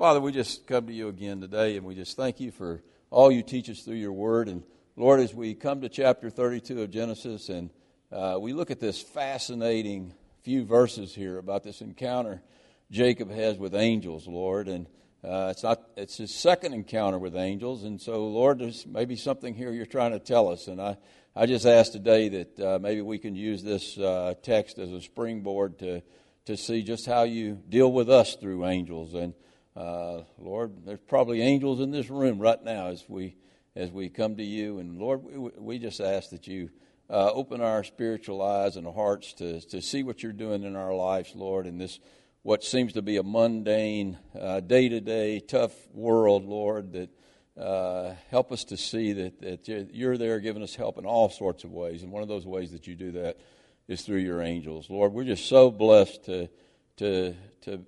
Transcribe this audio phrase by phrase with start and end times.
[0.00, 3.30] Father, we just come to you again today and we just thank you for all
[3.30, 4.48] you teach us through your word.
[4.48, 4.62] And
[4.96, 7.68] Lord, as we come to chapter 32 of Genesis and
[8.10, 12.40] uh, we look at this fascinating few verses here about this encounter
[12.90, 14.68] Jacob has with angels, Lord.
[14.68, 14.86] And
[15.22, 19.52] uh, it's not it's his second encounter with angels, and so Lord, there's maybe something
[19.52, 20.96] here you're trying to tell us, and I
[21.36, 25.02] I just ask today that uh, maybe we can use this uh, text as a
[25.02, 26.02] springboard to
[26.46, 29.34] to see just how you deal with us through angels, and
[29.80, 33.36] uh, Lord, there's probably angels in this room right now as we
[33.76, 36.70] as we come to you, and Lord, we, we just ask that you.
[37.08, 40.94] Uh, open our spiritual eyes and hearts to, to see what you're doing in our
[40.94, 41.98] lives, Lord, in this
[42.42, 44.16] what seems to be a mundane,
[44.66, 47.10] day to day, tough world, Lord, that
[47.60, 51.64] uh, help us to see that, that you're there giving us help in all sorts
[51.64, 52.02] of ways.
[52.02, 53.38] And one of those ways that you do that
[53.88, 54.88] is through your angels.
[54.88, 56.48] Lord, we're just so blessed to,
[56.98, 57.84] to, to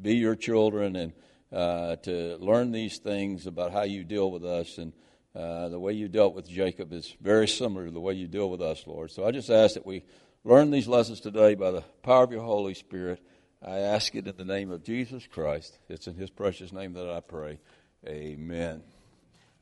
[0.00, 1.12] be your children and
[1.54, 4.76] uh, to learn these things about how you deal with us.
[4.78, 4.92] And
[5.34, 8.50] uh, the way you dealt with Jacob is very similar to the way you deal
[8.50, 9.12] with us, Lord.
[9.12, 10.02] So I just ask that we
[10.42, 13.20] learn these lessons today by the power of your Holy Spirit.
[13.64, 15.78] I ask it in the name of Jesus Christ.
[15.88, 17.60] It's in his precious name that I pray.
[18.06, 18.82] Amen.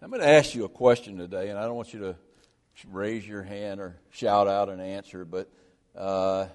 [0.01, 2.17] I'm going to ask you a question today, and I don't want you to
[2.91, 5.49] raise your hand or shout out an answer, but
[5.97, 6.47] uh,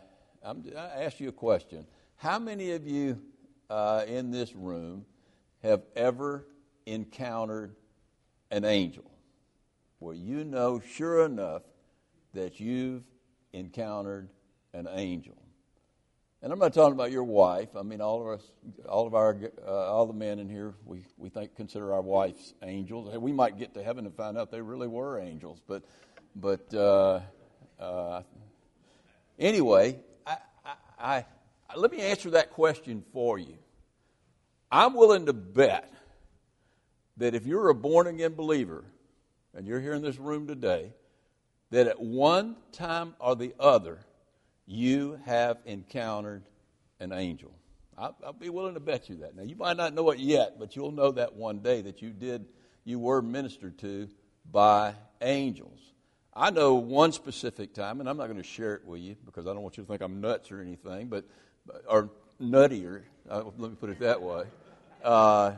[0.44, 1.86] I ask you a question.
[2.18, 3.22] How many of you
[3.70, 5.06] uh, in this room
[5.64, 6.46] have ever
[6.86, 7.76] encountered
[8.52, 9.12] an angel
[10.00, 11.64] Well, you know sure enough
[12.34, 13.04] that you've
[13.54, 14.30] encountered
[14.74, 15.36] an angel?
[16.44, 17.76] And I'm not talking about your wife.
[17.76, 18.52] I mean, all of us,
[18.88, 19.36] all of our,
[19.66, 23.16] uh, all the men in here, we, we think consider our wives angels.
[23.18, 25.60] We might get to heaven and find out they really were angels.
[25.68, 25.84] But,
[26.36, 27.22] but uh,
[27.80, 28.22] uh,
[29.40, 30.38] anyway, I,
[31.00, 31.26] I,
[31.70, 33.58] I, let me answer that question for you.
[34.72, 35.92] I'm willing to bet
[37.18, 38.84] that if you're a born again believer
[39.56, 40.94] and you're here in this room today,
[41.72, 44.00] that at one time or the other
[44.66, 46.44] you have encountered
[47.00, 47.52] an angel.
[47.98, 49.36] I'll, I'll, be willing to bet you that.
[49.36, 52.12] Now, you might not know it yet, but you'll know that one day that you
[52.12, 52.46] did,
[52.84, 54.08] you were ministered to
[54.52, 55.80] by angels.
[56.34, 59.48] I know one specific time, and I'm not going to share it with you because
[59.48, 61.26] I don't want you to think I'm nuts or anything, but
[61.90, 62.12] or
[62.42, 63.04] nuttier.
[63.30, 64.44] Uh, let me put it that way.
[65.04, 65.54] Uh,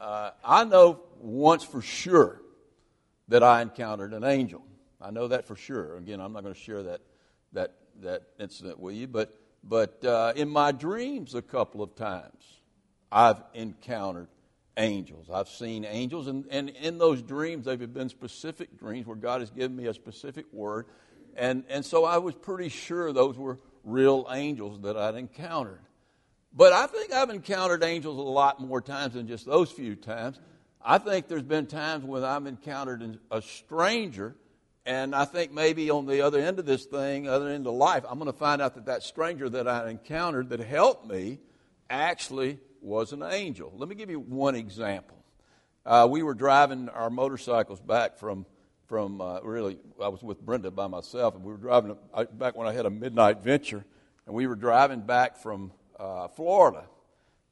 [0.00, 2.40] uh, I know once for sure
[3.28, 4.62] that I encountered an angel.
[5.00, 5.96] I know that for sure.
[5.96, 7.00] Again, I'm not going to share that
[7.52, 12.42] that that incident with you, but but uh, in my dreams a couple of times,
[13.10, 14.28] I've encountered
[14.76, 15.30] angels.
[15.32, 19.50] I've seen angels, and, and in those dreams, they've been specific dreams where God has
[19.50, 20.86] given me a specific word,
[21.36, 25.80] and and so I was pretty sure those were real angels that I'd encountered.
[26.56, 30.38] But I think I've encountered angels a lot more times than just those few times.
[30.80, 34.36] I think there's been times when I've encountered a stranger
[34.86, 38.04] and I think maybe on the other end of this thing, other end of life,
[38.08, 41.38] I'm going to find out that that stranger that I encountered that helped me
[41.88, 43.72] actually was an angel.
[43.74, 45.16] Let me give you one example.
[45.86, 48.46] Uh, we were driving our motorcycles back from
[48.86, 51.96] from uh, really I was with Brenda by myself, and we were driving
[52.34, 53.82] back when I had a midnight venture,
[54.26, 56.84] and we were driving back from uh, Florida,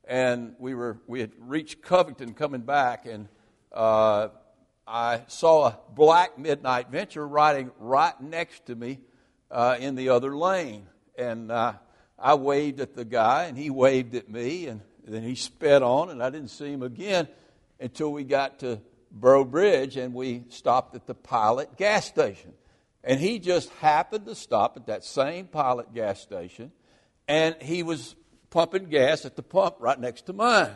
[0.04, 3.28] and we were we had reached Covington coming back, and
[3.72, 4.28] uh,
[4.86, 9.00] I saw a black midnight venture riding right next to me
[9.50, 10.86] uh, in the other lane.
[11.16, 11.74] And uh,
[12.18, 16.10] I waved at the guy, and he waved at me, and then he sped on,
[16.10, 17.28] and I didn't see him again
[17.80, 18.80] until we got to
[19.12, 22.54] Breaux Bridge and we stopped at the Pilot gas station.
[23.04, 26.72] And he just happened to stop at that same Pilot gas station,
[27.26, 28.14] and he was
[28.52, 30.70] pumping gas at the pump right next to mine.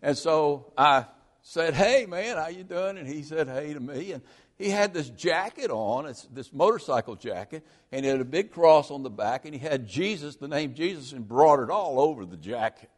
[0.00, 1.04] And so I
[1.42, 4.22] said, "Hey, man, how you doing?" And he said, "Hey" to me, and
[4.56, 9.02] he had this jacket on, this motorcycle jacket, and it had a big cross on
[9.02, 12.88] the back, and he had Jesus, the name Jesus, embroidered all over the jacket.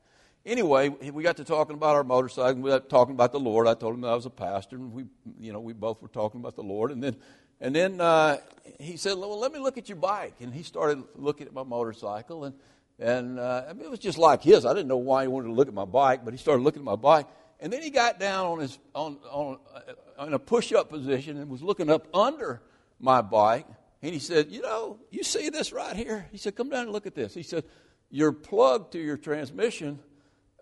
[0.45, 2.63] Anyway, we got to talking about our motorcycle.
[2.63, 3.67] We got talking about the Lord.
[3.67, 5.05] I told him that I was a pastor, and we,
[5.39, 6.93] you know, we both were talking about the Lord.
[6.93, 7.17] And then,
[7.61, 8.39] and then uh,
[8.79, 11.63] he said, "Well, let me look at your bike." And he started looking at my
[11.63, 12.55] motorcycle, and
[13.01, 14.67] and uh, I mean, it was just like his.
[14.67, 16.83] I didn't know why he wanted to look at my bike, but he started looking
[16.83, 17.27] at my bike.
[17.59, 21.51] And then he got down on his on, on uh, in a push-up position and
[21.51, 22.61] was looking up under
[22.99, 23.67] my bike.
[24.03, 26.93] And he said, "You know, you see this right here?" He said, "Come down and
[26.93, 27.65] look at this." He said,
[28.11, 29.99] "Your plug to your transmission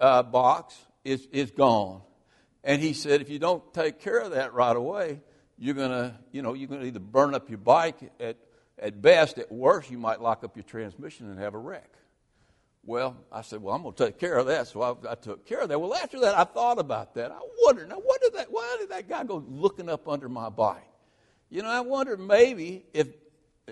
[0.01, 2.03] uh, box is is gone."
[2.63, 5.21] And he said, "If you don't take care of that right away,
[5.57, 8.37] you're gonna, you know, you're gonna either burn up your bike at
[8.79, 9.39] at best.
[9.39, 11.99] At worst, you might lock up your transmission and have a wreck."
[12.89, 14.67] Well, I said, well, I'm going to take care of that.
[14.67, 15.79] So I, I, took care of that.
[15.79, 17.31] Well, after that, I thought about that.
[17.31, 20.49] I wondered, now, what did that, why did that guy go looking up under my
[20.49, 20.89] bike?
[21.51, 23.09] You know, I wondered maybe if,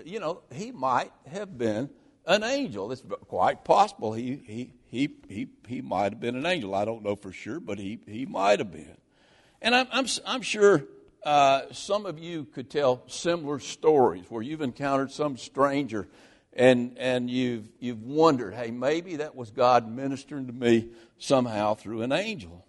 [0.05, 1.89] you know, he might have been
[2.27, 2.91] an angel.
[2.91, 6.75] It's quite possible he, he, he, he, he might have been an angel.
[6.75, 8.97] I don't know for sure, but he, he might have been.
[9.63, 10.83] And I'm, I'm, I'm sure
[11.25, 16.07] uh, some of you could tell similar stories where you've encountered some stranger
[16.57, 20.89] and, and you've, you've wondered, hey, maybe that was God ministering to me
[21.19, 22.65] somehow through an angel.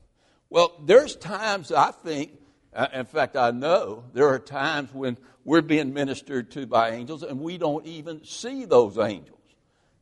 [0.50, 2.38] Well, there's times I think,
[2.74, 7.22] uh, in fact, I know there are times when we're being ministered to by angels
[7.22, 9.38] and we don't even see those angels.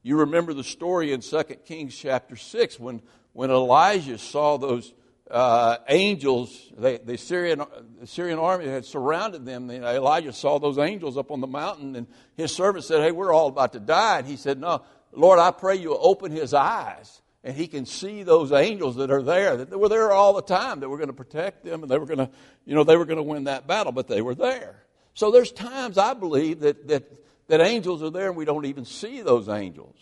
[0.03, 4.93] You remember the story in 2 Kings chapter 6 when, when Elijah saw those
[5.31, 7.63] uh, angels, they, the, Syrian,
[8.01, 9.71] the Syrian army had surrounded them.
[9.71, 12.07] And Elijah saw those angels up on the mountain, and
[12.37, 14.19] his servant said, Hey, we're all about to die.
[14.19, 14.83] And he said, No,
[15.13, 19.23] Lord, I pray you open his eyes, and he can see those angels that are
[19.23, 21.99] there, that were there all the time, that were going to protect them, and they
[21.99, 22.31] were going to,
[22.65, 24.83] you know, they were going to win that battle, but they were there.
[25.15, 27.05] So there's times I believe that, that,
[27.49, 29.97] that angels are there, and we don't even see those angels.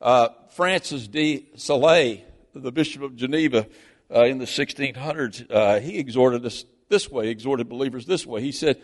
[0.00, 2.18] Uh, Francis de Sales,
[2.54, 3.66] the Bishop of Geneva,
[4.14, 8.40] uh, in the 1600s, uh, he exhorted us this way, exhorted believers this way.
[8.40, 8.80] He said,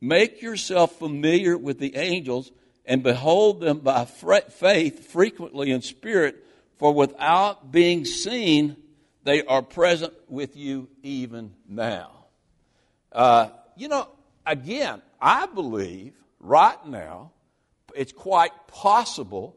[0.00, 2.52] Make yourself familiar with the angels
[2.84, 6.44] and behold them by faith frequently in spirit,
[6.78, 8.76] for without being seen,
[9.24, 12.26] they are present with you even now.
[13.12, 14.08] Uh, you know,
[14.46, 17.32] again, I believe right now
[17.94, 19.56] it's quite possible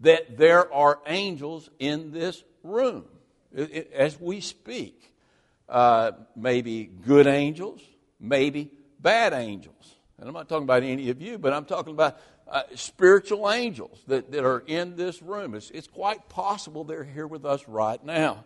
[0.00, 3.04] that there are angels in this room
[3.56, 5.12] as we speak.
[5.68, 7.82] Uh, maybe good angels,
[8.20, 8.70] maybe
[9.00, 9.96] bad angels.
[10.18, 13.98] And I'm not talking about any of you, but I'm talking about uh, spiritual angels
[14.06, 15.54] that, that are in this room.
[15.54, 18.44] It's, it's quite possible they're here with us right now.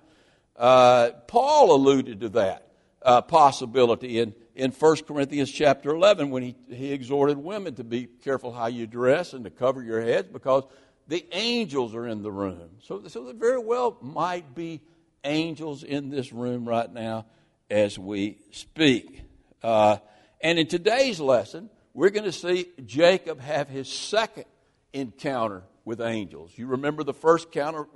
[0.56, 2.66] Uh, Paul alluded to that
[3.02, 8.06] uh, possibility in, in 1 Corinthians chapter 11 when he, he exhorted women to be
[8.06, 10.64] careful how you dress and to cover your heads because
[11.06, 12.70] the angels are in the room.
[12.82, 14.80] So, so there very well might be
[15.25, 17.26] angels in this room right now
[17.70, 19.22] as we speak.
[19.62, 19.99] Uh,
[20.40, 24.46] and in today's lesson, we're going to see Jacob have his second
[24.93, 26.52] encounter with angels.
[26.56, 27.87] You remember the first encounter,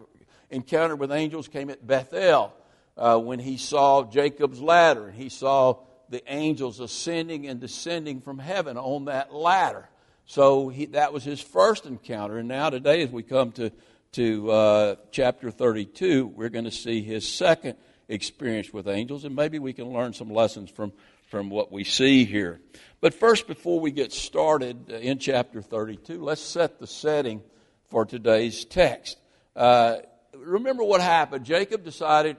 [0.50, 2.52] encounter with angels came at Bethel
[2.96, 5.78] uh, when he saw Jacob's ladder and he saw
[6.08, 9.88] the angels ascending and descending from heaven on that ladder.
[10.26, 12.38] So he, that was his first encounter.
[12.38, 13.70] And now today, as we come to
[14.14, 17.76] to uh, chapter 32, we're going to see his second
[18.08, 20.92] experience with angels, and maybe we can learn some lessons from,
[21.26, 22.60] from what we see here.
[23.00, 27.42] But first, before we get started uh, in chapter 32, let's set the setting
[27.90, 29.18] for today's text.
[29.56, 29.96] Uh,
[30.36, 31.44] remember what happened.
[31.44, 32.36] Jacob decided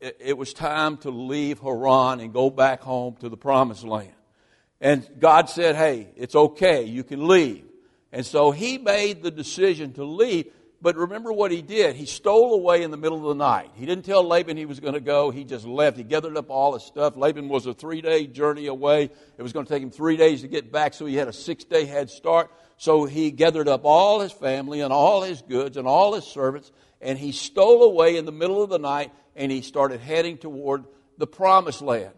[0.00, 4.12] it was time to leave Haran and go back home to the promised land.
[4.80, 7.64] And God said, hey, it's okay, you can leave.
[8.12, 10.52] And so he made the decision to leave.
[10.84, 11.96] But remember what he did.
[11.96, 13.70] He stole away in the middle of the night.
[13.74, 15.30] He didn't tell Laban he was going to go.
[15.30, 15.96] He just left.
[15.96, 17.16] He gathered up all his stuff.
[17.16, 19.04] Laban was a three day journey away.
[19.38, 21.32] It was going to take him three days to get back, so he had a
[21.32, 22.50] six day head start.
[22.76, 26.70] So he gathered up all his family and all his goods and all his servants,
[27.00, 30.84] and he stole away in the middle of the night and he started heading toward
[31.16, 32.12] the promised land.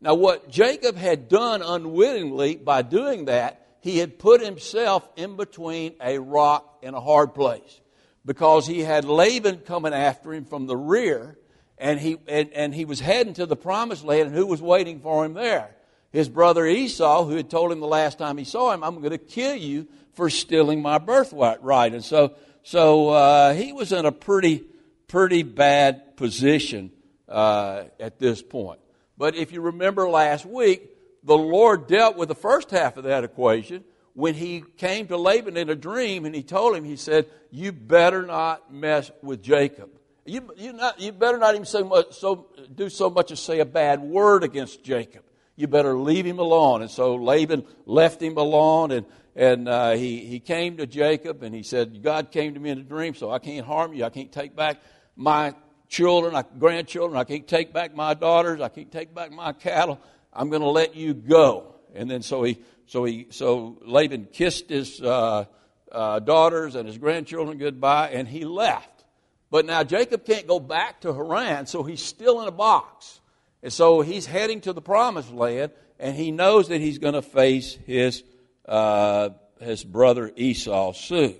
[0.00, 5.96] Now, what Jacob had done unwittingly by doing that, he had put himself in between
[6.00, 7.80] a rock and a hard place
[8.24, 11.38] because he had Laban coming after him from the rear,
[11.78, 15.00] and he, and, and he was heading to the promised land, and who was waiting
[15.00, 15.74] for him there?
[16.10, 19.10] His brother Esau, who had told him the last time he saw him, I'm going
[19.10, 21.62] to kill you for stealing my birthright.
[21.62, 21.92] Right.
[21.92, 24.64] And so, so uh, he was in a pretty,
[25.08, 26.92] pretty bad position
[27.28, 28.78] uh, at this point.
[29.18, 30.88] But if you remember last week,
[31.24, 33.82] the Lord dealt with the first half of that equation
[34.14, 37.72] when he came to Laban in a dream and he told him, he said, You
[37.72, 39.90] better not mess with Jacob.
[40.24, 43.58] You, you, not, you better not even say much, so, do so much as say
[43.58, 45.24] a bad word against Jacob.
[45.56, 46.80] You better leave him alone.
[46.80, 49.06] And so Laban left him alone and,
[49.36, 52.78] and uh, he, he came to Jacob and he said, God came to me in
[52.78, 54.04] a dream, so I can't harm you.
[54.04, 54.80] I can't take back
[55.16, 55.54] my
[55.88, 57.18] children, my grandchildren.
[57.18, 58.60] I can't take back my daughters.
[58.60, 60.00] I can't take back my cattle.
[60.32, 61.74] I'm going to let you go.
[61.94, 65.44] And then so he so he, so Laban kissed his uh,
[65.90, 69.04] uh, daughters and his grandchildren goodbye, and he left.
[69.50, 73.20] But now Jacob can't go back to Haran, so he's still in a box.
[73.62, 77.22] And so he's heading to the promised land, and he knows that he's going to
[77.22, 78.22] face his,
[78.66, 81.36] uh, his brother Esau soon.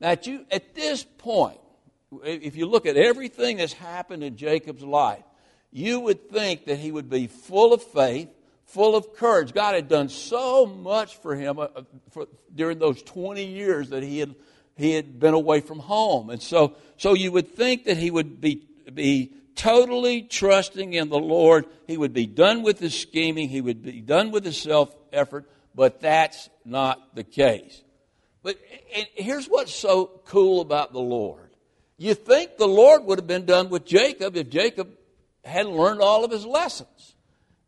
[0.00, 1.58] Now, at, you, at this point,
[2.22, 5.24] if you look at everything that's happened in Jacob's life,
[5.72, 8.28] you would think that he would be full of faith,
[8.68, 9.52] full of courage.
[9.52, 14.02] God had done so much for him uh, uh, for, during those 20 years that
[14.02, 14.34] he had,
[14.76, 16.30] he had been away from home.
[16.30, 21.18] And so, so you would think that he would be, be totally trusting in the
[21.18, 21.66] Lord.
[21.86, 23.48] He would be done with his scheming.
[23.48, 25.50] He would be done with his self effort.
[25.74, 27.82] But that's not the case.
[28.42, 28.58] But
[29.14, 31.50] here's what's so cool about the Lord.
[31.96, 34.90] You think the Lord would have been done with Jacob if Jacob
[35.44, 37.14] hadn't learned all of his lessons.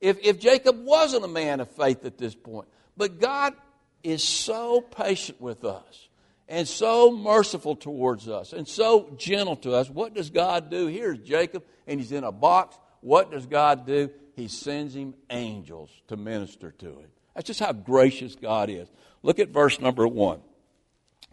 [0.01, 2.69] If, if Jacob wasn't a man of faith at this point.
[2.97, 3.55] But God
[4.03, 6.09] is so patient with us
[6.49, 9.89] and so merciful towards us and so gentle to us.
[9.89, 10.87] What does God do?
[10.87, 12.77] Here's Jacob, and he's in a box.
[13.01, 14.11] What does God do?
[14.35, 17.09] He sends him angels to minister to him.
[17.35, 18.89] That's just how gracious God is.
[19.23, 20.41] Look at verse number one.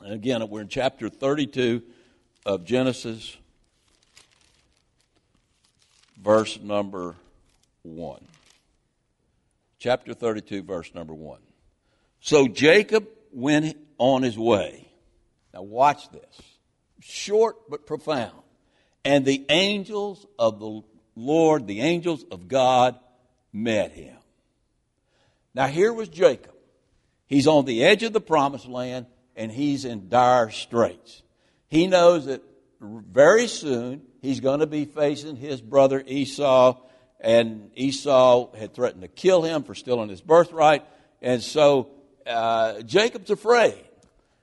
[0.02, 1.82] And again, we're in chapter 32
[2.46, 3.36] of Genesis,
[6.22, 7.16] verse number
[7.84, 8.20] 1.
[9.88, 11.40] Chapter 32, verse number 1.
[12.20, 14.92] So Jacob went on his way.
[15.54, 16.42] Now, watch this.
[17.00, 18.36] Short but profound.
[19.06, 20.82] And the angels of the
[21.16, 23.00] Lord, the angels of God,
[23.54, 24.18] met him.
[25.54, 26.56] Now, here was Jacob.
[27.26, 29.06] He's on the edge of the promised land
[29.38, 31.22] and he's in dire straits.
[31.70, 32.44] He knows that
[32.82, 36.76] very soon he's going to be facing his brother Esau,
[37.20, 40.86] and Esau had threatened to kill him for stealing his birthright.
[41.22, 41.90] And so
[42.26, 43.84] uh, Jacob's afraid.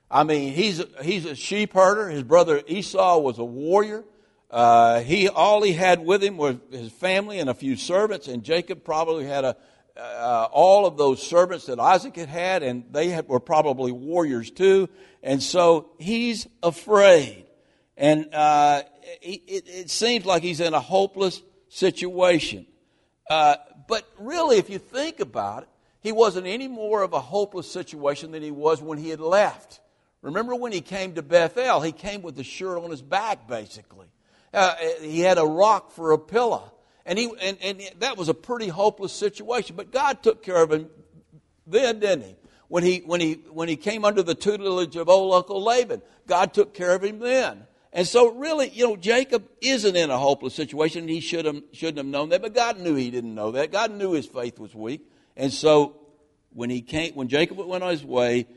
[0.09, 2.09] I mean, he's, he's a sheep herder.
[2.09, 4.03] His brother Esau was a warrior.
[4.51, 8.43] Uh, he all he had with him was his family and a few servants, and
[8.43, 9.57] Jacob probably had a,
[9.97, 14.51] uh, all of those servants that Isaac had had, and they had, were probably warriors
[14.51, 14.87] too.
[15.23, 17.45] And so he's afraid.
[17.97, 18.83] And uh,
[19.21, 21.41] it, it, seems like he's in a hopeless
[21.75, 22.65] situation.
[23.29, 23.55] Uh,
[23.87, 28.31] but really, if you think about it, he wasn't any more of a hopeless situation
[28.31, 29.79] than he was when he had left.
[30.21, 31.81] Remember when he came to Bethel?
[31.81, 34.07] He came with the shirt on his back, basically.
[34.53, 36.71] Uh, he had a rock for a pillow.
[37.05, 39.75] And, he, and, and that was a pretty hopeless situation.
[39.75, 40.89] But God took care of him
[41.67, 42.35] then, didn't he?
[42.67, 46.53] When he, when he, when he came under the tutelage of old Uncle Laban, God
[46.53, 47.67] took care of him then.
[47.95, 51.97] And so, really, you know, Jacob isn't in a hopeless situation, he should have, shouldn't
[51.97, 53.71] have known that, but God knew he didn't know that.
[53.71, 55.09] God knew his faith was weak.
[55.37, 55.95] And so,
[56.51, 58.47] when, he came, when Jacob went on his way,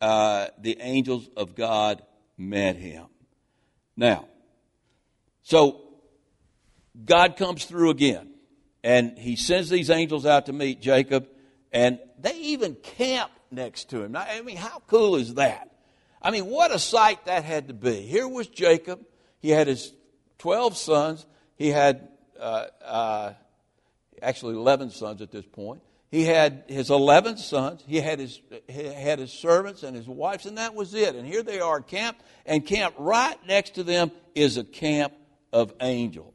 [0.00, 2.02] uh, the angels of God
[2.36, 3.06] met him.
[3.96, 4.26] Now,
[5.44, 5.82] so
[7.04, 8.30] God comes through again,
[8.82, 11.28] and he sends these angels out to meet Jacob,
[11.70, 14.12] and they even camp next to him.
[14.12, 15.69] Now, I mean, how cool is that?
[16.22, 18.02] I mean, what a sight that had to be.
[18.02, 19.00] Here was Jacob.
[19.40, 19.92] He had his
[20.38, 21.26] 12 sons.
[21.56, 22.08] He had
[22.38, 23.32] uh, uh,
[24.20, 25.82] actually 11 sons at this point.
[26.10, 27.84] He had his 11 sons.
[27.86, 31.14] He had his, he had his servants and his wives, and that was it.
[31.14, 35.12] And here they are camped, and camp right next to them is a camp
[35.52, 36.34] of angels.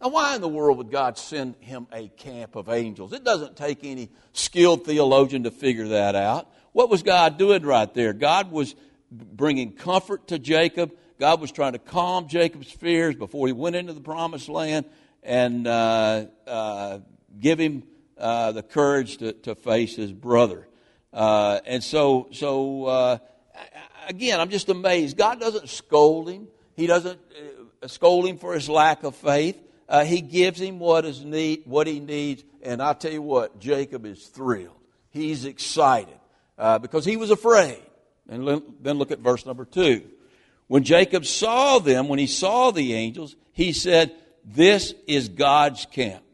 [0.00, 3.12] Now, why in the world would God send him a camp of angels?
[3.12, 6.52] It doesn't take any skilled theologian to figure that out.
[6.72, 8.12] What was God doing right there?
[8.12, 8.74] God was
[9.12, 10.92] bringing comfort to Jacob.
[11.18, 14.86] God was trying to calm Jacob's fears before he went into the promised land
[15.22, 16.98] and uh, uh,
[17.38, 17.84] give him
[18.18, 20.66] uh, the courage to, to, face his brother.
[21.12, 23.18] Uh, and so, so uh,
[24.08, 25.16] again, I'm just amazed.
[25.16, 26.48] God doesn't scold him.
[26.74, 27.20] He doesn't
[27.82, 29.60] uh, scold him for his lack of faith.
[30.06, 34.06] He gives him what is need, what he needs, and I tell you what, Jacob
[34.06, 34.80] is thrilled.
[35.10, 36.18] He's excited
[36.56, 37.82] because he was afraid.
[38.28, 40.02] And then look at verse number two.
[40.68, 44.14] When Jacob saw them, when he saw the angels, he said,
[44.44, 46.24] "This is God's camp,"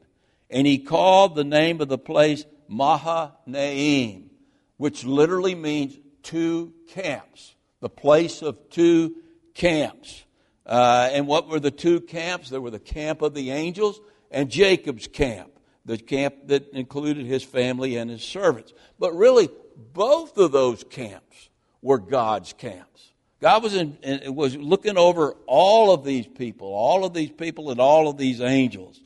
[0.51, 4.31] and he called the name of the place Mahanaim,
[4.77, 9.17] which literally means two camps, the place of two
[9.55, 10.25] camps.
[10.67, 12.51] Uh, and what were the two camps?
[12.51, 15.51] There were the camp of the angels and Jacob's camp,
[15.85, 18.75] the camp that included his family and his servants.
[18.99, 19.49] But really,
[19.95, 21.48] both of those camps
[21.83, 23.13] were God's camps.
[23.41, 23.97] God was, in,
[24.35, 28.41] was looking over all of these people, all of these people, and all of these
[28.41, 29.01] angels.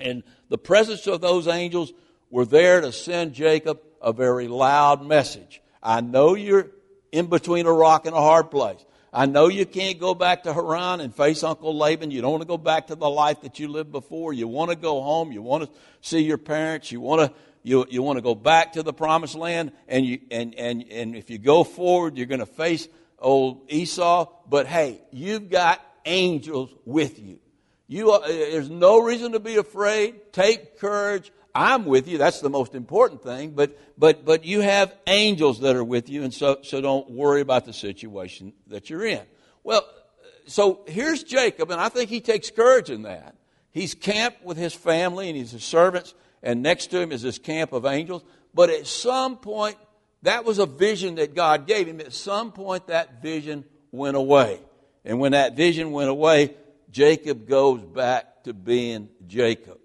[0.00, 1.92] And the presence of those angels
[2.30, 5.62] were there to send Jacob a very loud message.
[5.82, 6.68] I know you're
[7.12, 8.84] in between a rock and a hard place.
[9.12, 12.12] I know you can't go back to Haran and face Uncle Laban.
[12.12, 14.32] You don't want to go back to the life that you lived before.
[14.32, 15.32] You want to go home.
[15.32, 16.92] You want to see your parents.
[16.92, 20.20] You want to you, you want to go back to the promised land and you
[20.30, 22.88] and, and, and if you go forward you're going to face
[23.18, 27.38] old Esau but hey you've got angels with you.
[27.86, 30.32] You are, eh, there's no reason to be afraid.
[30.32, 31.32] Take courage.
[31.54, 32.18] I'm with you.
[32.18, 33.50] That's the most important thing.
[33.50, 37.40] But, but, but you have angels that are with you, and so, so don't worry
[37.40, 39.22] about the situation that you're in.
[39.64, 43.36] Well, eh, so here's Jacob, and I think he takes courage in that.
[43.72, 47.72] He's camped with his family and his servants, and next to him is this camp
[47.72, 48.22] of angels.
[48.54, 49.76] But at some point,
[50.22, 52.00] that was a vision that God gave him.
[52.00, 54.60] At some point, that vision went away.
[55.04, 56.54] And when that vision went away,
[56.90, 59.78] Jacob goes back to being Jacob.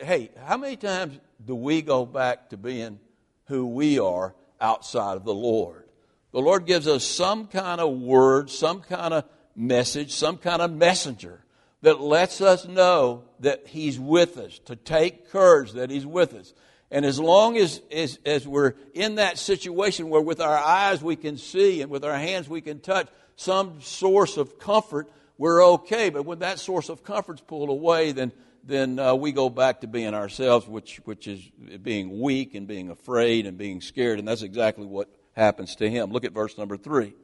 [0.00, 2.98] Hey, how many times do we go back to being
[3.46, 5.84] who we are outside of the Lord?
[6.32, 10.72] The Lord gives us some kind of word, some kind of message, some kind of
[10.72, 11.41] messenger
[11.82, 16.54] that lets us know that He's with us, to take courage that He's with us.
[16.90, 21.16] And as long as, as, as we're in that situation where with our eyes we
[21.16, 26.10] can see and with our hands we can touch some source of comfort, we're okay.
[26.10, 28.30] But when that source of comfort's pulled away, then,
[28.62, 31.40] then uh, we go back to being ourselves, which, which is
[31.82, 34.18] being weak and being afraid and being scared.
[34.18, 36.12] And that's exactly what happens to him.
[36.12, 37.14] Look at verse number three.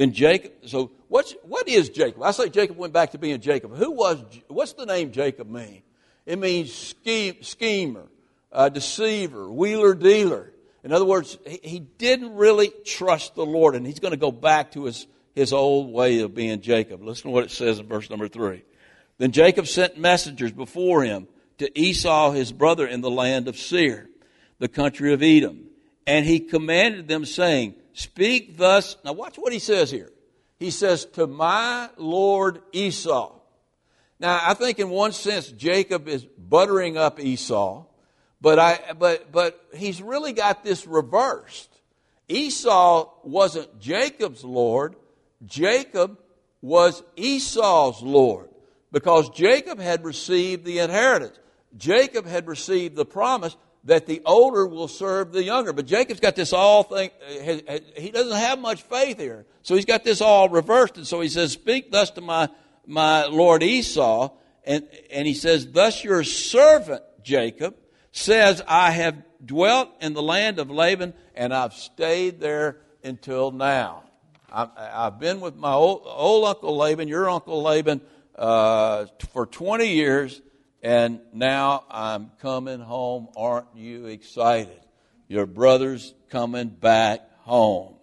[0.00, 2.22] Then Jacob, so what's, what is Jacob?
[2.22, 3.76] I say Jacob went back to being Jacob.
[3.76, 5.82] Who was, what's the name Jacob mean?
[6.24, 8.06] It means scheme, schemer,
[8.50, 10.54] uh, deceiver, wheeler dealer.
[10.84, 14.32] In other words, he, he didn't really trust the Lord, and he's going to go
[14.32, 17.02] back to his, his old way of being Jacob.
[17.02, 18.64] Listen to what it says in verse number three.
[19.18, 21.28] Then Jacob sent messengers before him
[21.58, 24.08] to Esau his brother in the land of Seir,
[24.60, 25.66] the country of Edom.
[26.06, 28.96] And he commanded them, saying, Speak thus.
[29.04, 30.10] Now, watch what he says here.
[30.58, 33.38] He says, To my Lord Esau.
[34.18, 37.84] Now, I think in one sense, Jacob is buttering up Esau,
[38.40, 41.68] but, I, but, but he's really got this reversed.
[42.26, 44.96] Esau wasn't Jacob's Lord,
[45.44, 46.18] Jacob
[46.62, 48.48] was Esau's Lord
[48.92, 51.38] because Jacob had received the inheritance.
[51.76, 55.72] Jacob had received the promise, that the older will serve the younger.
[55.72, 57.10] But Jacob's got this all thing,
[57.96, 59.46] he doesn't have much faith here.
[59.62, 60.96] So he's got this all reversed.
[60.96, 62.48] And so he says, Speak thus to my,
[62.86, 64.30] my Lord Esau.
[64.64, 67.74] And, and he says, Thus your servant Jacob
[68.12, 74.04] says, I have dwelt in the land of Laban and I've stayed there until now.
[74.52, 78.02] i have been with my old, old, uncle Laban, your uncle Laban,
[78.36, 80.42] uh, for 20 years
[80.82, 83.28] and now I'm coming home.
[83.36, 84.80] Aren't you excited?
[85.28, 87.94] Your brother's coming back home.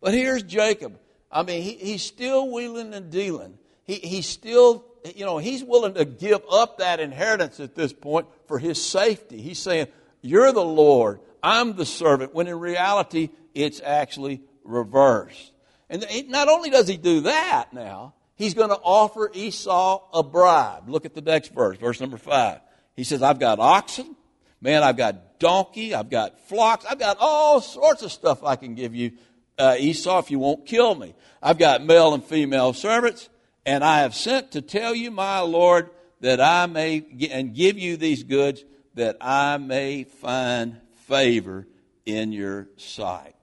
[0.00, 0.98] But here's Jacob.
[1.30, 3.58] I mean, he, he's still wheeling and dealing.
[3.84, 8.26] He, he's still, you know, he's willing to give up that inheritance at this point
[8.46, 9.40] for his safety.
[9.40, 9.88] He's saying,
[10.22, 15.52] You're the Lord, I'm the servant, when in reality, it's actually reversed.
[15.88, 20.88] And not only does he do that now, he's going to offer Esau a bribe.
[20.88, 22.60] Look at the next verse, verse number five.
[22.94, 24.16] He says, I've got oxen.
[24.60, 25.94] Man, I've got donkey.
[25.94, 26.86] I've got flocks.
[26.88, 29.12] I've got all sorts of stuff I can give you,
[29.58, 31.14] uh, Esau, if you won't kill me.
[31.42, 33.28] I've got male and female servants,
[33.66, 37.98] and I have sent to tell you, my Lord, that I may, and give you
[37.98, 41.66] these goods, that I may find favor
[42.06, 43.34] in your sight.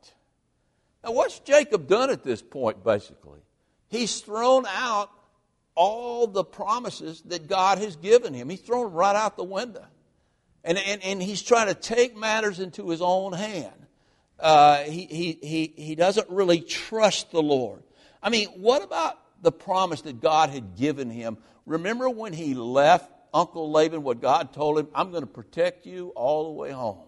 [1.03, 3.42] Now, what's Jacob done at this point, basically?
[3.93, 5.09] He's thrown out
[5.75, 8.49] all the promises that God has given him.
[8.49, 9.85] He's thrown them right out the window.
[10.63, 13.73] And, and, and he's trying to take matters into his own hand.
[14.39, 17.83] Uh, he, he, he, he doesn't really trust the Lord.
[18.21, 21.37] I mean, what about the promise that God had given him?
[21.65, 24.87] Remember when he left Uncle Laban, what God told him?
[24.93, 26.99] I'm going to protect you all the way home.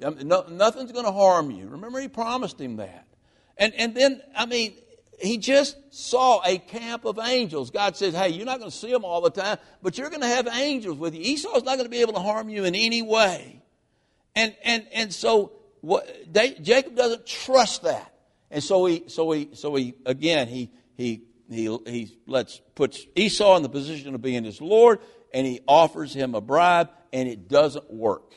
[0.00, 1.68] No, nothing's going to harm you.
[1.68, 3.06] Remember, he promised him that.
[3.56, 4.74] And, and then, I mean,
[5.20, 7.70] he just saw a camp of angels.
[7.70, 10.22] God says, Hey, you're not going to see them all the time, but you're going
[10.22, 11.20] to have angels with you.
[11.22, 13.62] Esau's not going to be able to harm you in any way.
[14.34, 18.12] And, and, and so what, they, Jacob doesn't trust that.
[18.50, 23.56] And so he, so he, so he, again, he, he, he, he lets, puts Esau
[23.56, 25.00] in the position of being his Lord,
[25.32, 28.32] and he offers him a bribe, and it doesn't work.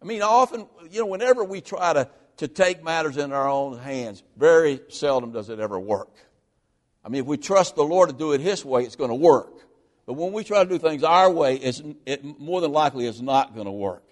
[0.00, 3.78] I mean, often, you know, whenever we try to, to take matters in our own
[3.78, 4.22] hands.
[4.36, 6.10] Very seldom does it ever work.
[7.04, 9.14] I mean, if we trust the Lord to do it His way, it's going to
[9.14, 9.52] work.
[10.06, 13.54] But when we try to do things our way, it more than likely is not
[13.54, 14.02] going to work.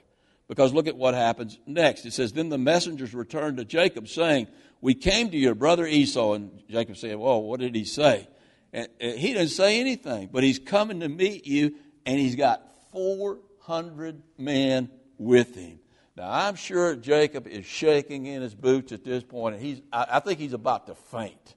[0.49, 2.05] Because look at what happens next.
[2.05, 4.49] It says, Then the messengers returned to Jacob, saying,
[4.81, 6.35] We came to your brother Esau.
[6.35, 8.29] And Jacob said, Well, what did he say?
[8.73, 11.75] And he didn't say anything, but he's coming to meet you,
[12.07, 15.81] and he's got 400 men with him.
[16.21, 20.07] Now, I'm sure Jacob is shaking in his boots at this point, and he's, I,
[20.11, 21.55] I think he's about to faint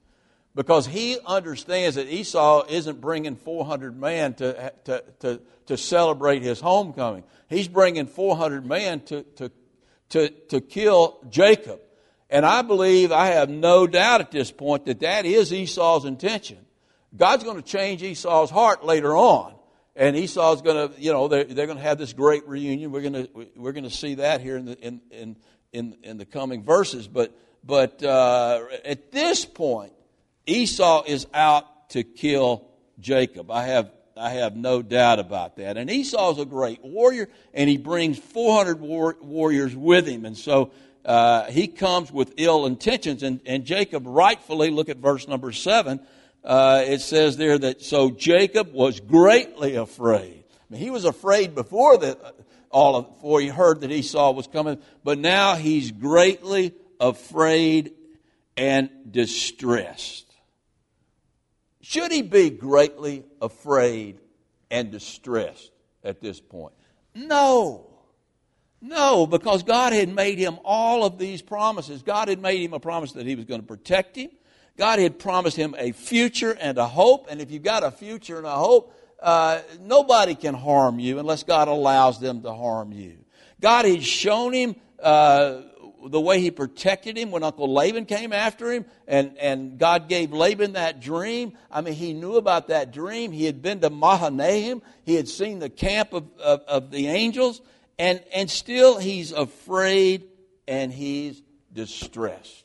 [0.56, 6.62] because he understands that Esau isn't bringing 400 men to, to, to, to celebrate his
[6.62, 7.26] homecoming.
[7.50, 9.52] He's bringing 400 men to, to,
[10.12, 11.82] to, to kill Jacob.
[12.30, 16.60] And I believe, I have no doubt at this point, that that is Esau's intention.
[17.14, 19.56] God's going to change Esau's heart later on.
[19.96, 22.92] And Esau's going to, you know, they're, they're going to have this great reunion.
[22.92, 25.36] We're going to, we're going to see that here in the, in, in,
[25.72, 27.08] in, in the coming verses.
[27.08, 29.94] But, but uh, at this point,
[30.48, 32.68] Esau is out to kill
[33.00, 33.52] Jacob.
[33.52, 35.78] I have, I have no doubt about that.
[35.78, 40.26] And Esau's a great warrior, and he brings 400 war, warriors with him.
[40.26, 40.72] And so
[41.06, 43.22] uh, he comes with ill intentions.
[43.22, 46.00] And, and Jacob rightfully, look at verse number 7,
[46.44, 50.44] uh, it says there that so Jacob was greatly afraid.
[50.52, 52.20] I mean, he was afraid before that
[52.70, 57.94] all of, before he heard that Esau was coming, but now he's greatly afraid
[58.58, 60.26] and distressed.
[61.82, 64.20] Should he be greatly afraid
[64.72, 65.72] and distressed
[66.04, 66.74] at this point?
[67.14, 67.90] No.
[68.82, 72.02] No, because God had made him all of these promises.
[72.02, 74.30] God had made him a promise that he was going to protect him.
[74.78, 77.28] God had promised him a future and a hope.
[77.30, 81.44] And if you've got a future and a hope, uh, nobody can harm you unless
[81.44, 83.18] God allows them to harm you.
[83.62, 85.62] God had shown him uh,
[86.08, 90.34] the way he protected him when Uncle Laban came after him, and, and God gave
[90.34, 91.54] Laban that dream.
[91.72, 93.32] I mean, he knew about that dream.
[93.32, 97.62] He had been to Mahanaim, he had seen the camp of, of, of the angels,
[97.98, 100.26] and, and still he's afraid
[100.68, 102.63] and he's distressed.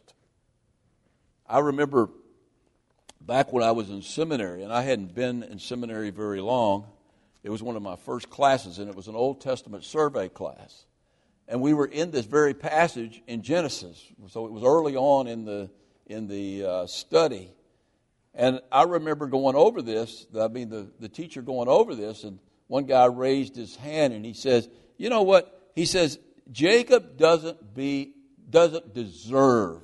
[1.49, 2.11] I remember
[3.21, 6.87] back when I was in seminary, and I hadn't been in seminary very long.
[7.43, 10.85] It was one of my first classes, and it was an Old Testament survey class.
[11.47, 14.05] And we were in this very passage in Genesis.
[14.29, 15.71] So it was early on in the,
[16.07, 17.51] in the uh, study.
[18.35, 22.39] And I remember going over this, I mean, the, the teacher going over this, and
[22.67, 25.71] one guy raised his hand and he says, You know what?
[25.75, 26.19] He says,
[26.53, 28.13] Jacob doesn't, be,
[28.51, 29.81] doesn't deserve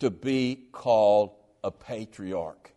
[0.00, 1.32] to be called
[1.64, 2.72] a patriarch.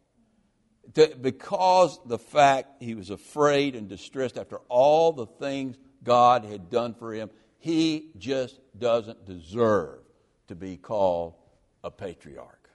[0.93, 6.95] Because the fact he was afraid and distressed after all the things God had done
[6.95, 7.29] for him,
[7.59, 9.99] he just doesn't deserve
[10.47, 11.35] to be called
[11.83, 12.69] a patriarch.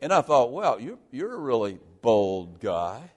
[0.00, 3.10] And I thought, well, you're, you're a really bold guy.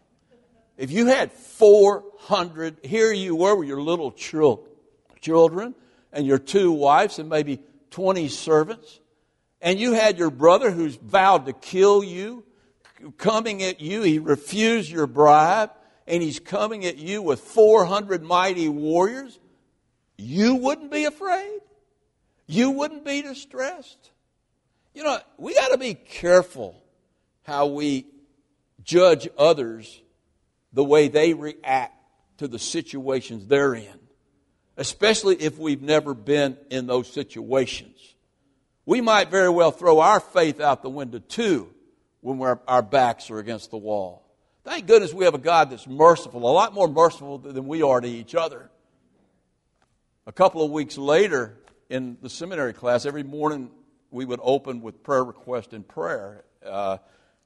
[0.77, 4.11] If you had 400, here you were with your little
[5.21, 5.75] children
[6.11, 7.59] and your two wives and maybe
[7.91, 8.99] 20 servants,
[9.63, 12.43] and you had your brother who's vowed to kill you
[13.17, 14.01] coming at you.
[14.01, 15.71] He refused your bribe,
[16.05, 19.39] and he's coming at you with 400 mighty warriors.
[20.17, 21.59] You wouldn't be afraid.
[22.45, 24.11] You wouldn't be distressed.
[24.93, 26.83] You know, we got to be careful
[27.43, 28.05] how we
[28.83, 30.01] judge others
[30.73, 31.95] the way they react
[32.39, 33.99] to the situations they're in,
[34.75, 38.12] especially if we've never been in those situations
[38.85, 41.69] we might very well throw our faith out the window too
[42.21, 44.23] when our backs are against the wall.
[44.63, 47.99] Thank goodness we have a God that's merciful, a lot more merciful than we are
[47.99, 48.69] to each other.
[50.25, 51.57] A couple of weeks later
[51.89, 53.69] in the seminary class, every morning
[54.09, 56.97] we would open with prayer request and prayer uh,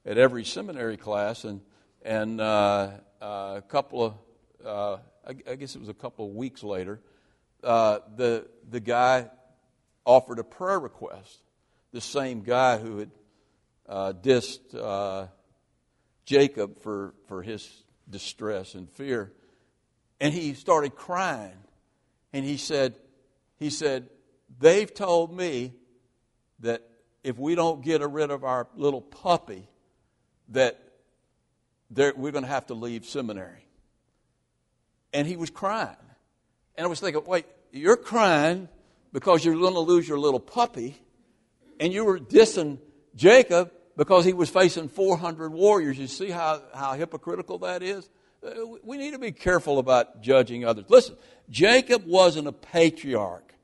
[0.06, 1.60] at every seminary class, and
[2.02, 4.14] and uh, uh, a couple of
[4.64, 7.00] uh, I, guess it was a couple of weeks later,
[7.64, 9.28] uh, the the guy
[10.08, 11.42] offered a prayer request.
[11.92, 13.10] The same guy who had
[13.86, 15.26] uh, dissed uh,
[16.24, 17.70] Jacob for, for his
[18.08, 19.32] distress and fear.
[20.18, 21.58] And he started crying.
[22.32, 22.94] And he said,
[23.58, 24.08] he said,
[24.58, 25.74] they've told me
[26.60, 26.82] that
[27.22, 29.68] if we don't get rid of our little puppy,
[30.48, 30.80] that
[31.90, 33.66] we're going to have to leave seminary.
[35.12, 35.96] And he was crying.
[36.76, 38.68] And I was thinking, wait, you're crying
[39.12, 40.96] because you're going to lose your little puppy,
[41.80, 42.78] and you were dissing
[43.14, 45.98] Jacob because he was facing 400 warriors.
[45.98, 48.08] You see how, how hypocritical that is?
[48.44, 48.50] Uh,
[48.84, 50.84] we need to be careful about judging others.
[50.88, 51.16] Listen,
[51.50, 53.54] Jacob wasn't a patriarch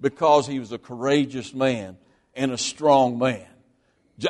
[0.00, 1.96] because he was a courageous man
[2.34, 3.46] and a strong man.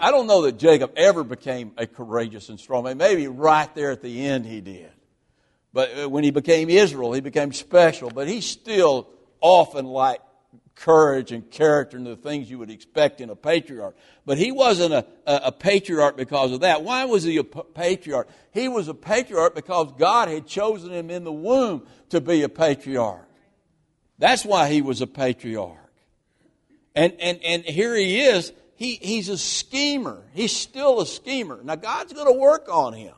[0.00, 2.96] I don't know that Jacob ever became a courageous and strong man.
[2.96, 4.90] Maybe right there at the end he did.
[5.72, 8.10] But uh, when he became Israel, he became special.
[8.10, 9.08] But he still
[9.40, 10.26] often lacked
[10.74, 13.96] courage and character and the things you would expect in a patriarch.
[14.24, 16.82] But he wasn't a, a, a patriarch because of that.
[16.82, 18.28] Why was he a patriarch?
[18.52, 22.48] He was a patriarch because God had chosen him in the womb to be a
[22.48, 23.28] patriarch.
[24.18, 25.78] That's why he was a patriarch.
[26.94, 28.52] And, and, and here he is.
[28.74, 30.24] He, he's a schemer.
[30.32, 31.60] He's still a schemer.
[31.62, 33.14] Now, God's going to work on him.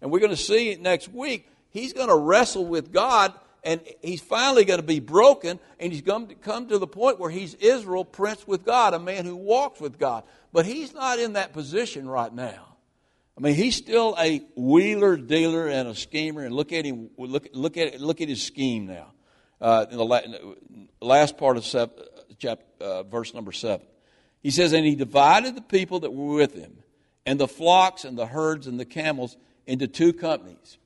[0.00, 1.48] And we're going to see it next week.
[1.70, 3.32] He's going to wrestle with God,
[3.64, 7.18] and he's finally going to be broken, and he's going to come to the point
[7.18, 10.24] where he's Israel, prince with God, a man who walks with God.
[10.52, 12.76] But he's not in that position right now.
[13.36, 16.42] I mean, he's still a wheeler dealer and a schemer.
[16.42, 17.10] And look at him.
[17.16, 19.12] Look, look at look at his scheme now.
[19.60, 20.56] Uh, in the
[21.00, 21.94] last part of seven,
[22.38, 23.86] chapter, uh, verse number seven,
[24.40, 26.78] he says, "And he divided the people that were with him,
[27.26, 30.78] and the flocks and the herds and the camels into two companies.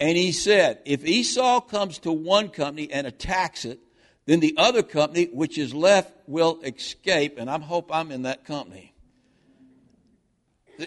[0.00, 3.78] And he said, If Esau comes to one company and attacks it,
[4.24, 7.36] then the other company, which is left, will escape.
[7.38, 8.94] And I hope I'm in that company."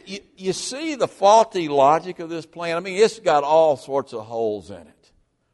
[0.06, 2.78] You, you see the faulty logic of this plan?
[2.78, 5.12] I mean, it's got all sorts of holes in it.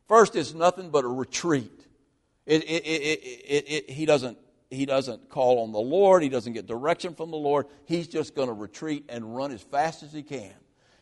[0.08, 1.86] First, it's nothing but a retreat.
[2.46, 4.38] It, it, it, he, doesn't,
[4.70, 7.68] he doesn't call on the Lord, he doesn't get direction from the Lord.
[7.86, 10.54] He's just going to retreat and run as fast as he can.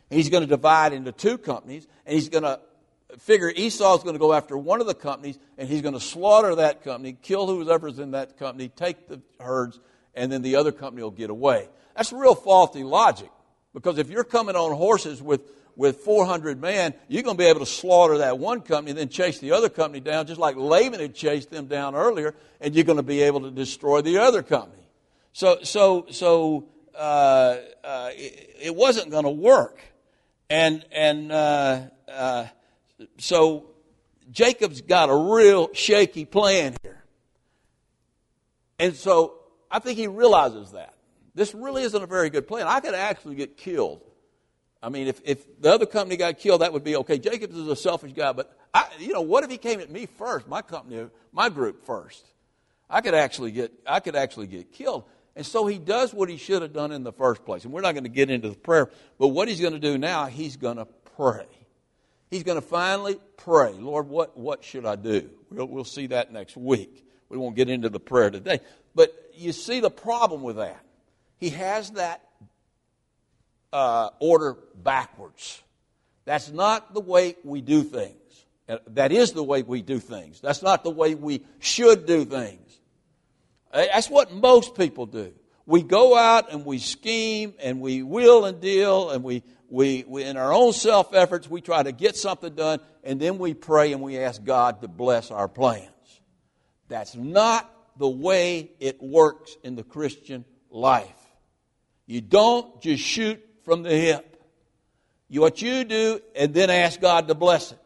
[0.10, 2.60] He's going to divide into two companies, and he's going to
[3.20, 6.56] figure Esau's going to go after one of the companies, and he's going to slaughter
[6.56, 9.80] that company, kill whoever's in that company, take the herds,
[10.16, 11.70] and then the other company will get away.
[11.96, 13.30] That's real faulty logic.
[13.74, 15.42] Because if you're coming on horses with,
[15.76, 19.10] with 400 men, you're going to be able to slaughter that one company and then
[19.10, 22.86] chase the other company down, just like Laban had chased them down earlier, and you're
[22.86, 24.84] going to be able to destroy the other company.
[25.34, 29.80] So, so, so uh, uh, it, it, wasn't going to work.
[30.50, 31.82] And, and uh,
[32.12, 32.46] uh,
[33.18, 33.66] so
[34.32, 37.04] Jacob's got a real shaky plan here.
[38.80, 40.94] And so I think he realizes that.
[41.36, 42.68] This really isn't a very good plan.
[42.68, 44.02] I could actually get killed.
[44.82, 47.18] I mean, if, if the other company got killed, that would be okay.
[47.18, 50.06] Jacobs is a selfish guy, but I, you know, what if he came at me
[50.06, 52.26] first, my company, my group first?
[52.90, 55.04] I could actually get, I could actually get killed.
[55.38, 57.64] And so he does what he should have done in the first place.
[57.64, 59.96] And we're not going to get into the prayer, but what he's going to do
[59.96, 61.46] now, he's going to pray.
[62.32, 63.74] He's going to finally pray.
[63.74, 65.30] Lord, what, what should I do?
[65.52, 67.06] We'll, we'll see that next week.
[67.30, 68.62] We won't get into the prayer today.
[68.96, 70.84] But you see the problem with that.
[71.38, 72.24] He has that
[73.72, 75.62] uh, order backwards.
[76.26, 78.16] That's not the way we do things.
[78.88, 80.42] That is the way we do things.
[80.42, 82.77] That's not the way we should do things.
[83.72, 85.34] Uh, that's what most people do.
[85.66, 90.24] We go out and we scheme and we will and deal and we, we, we
[90.24, 93.92] in our own self efforts, we try to get something done and then we pray
[93.92, 95.92] and we ask God to bless our plans.
[96.88, 101.10] That's not the way it works in the Christian life.
[102.06, 104.42] You don't just shoot from the hip.
[105.28, 107.80] You, what you do, and then ask God to bless it.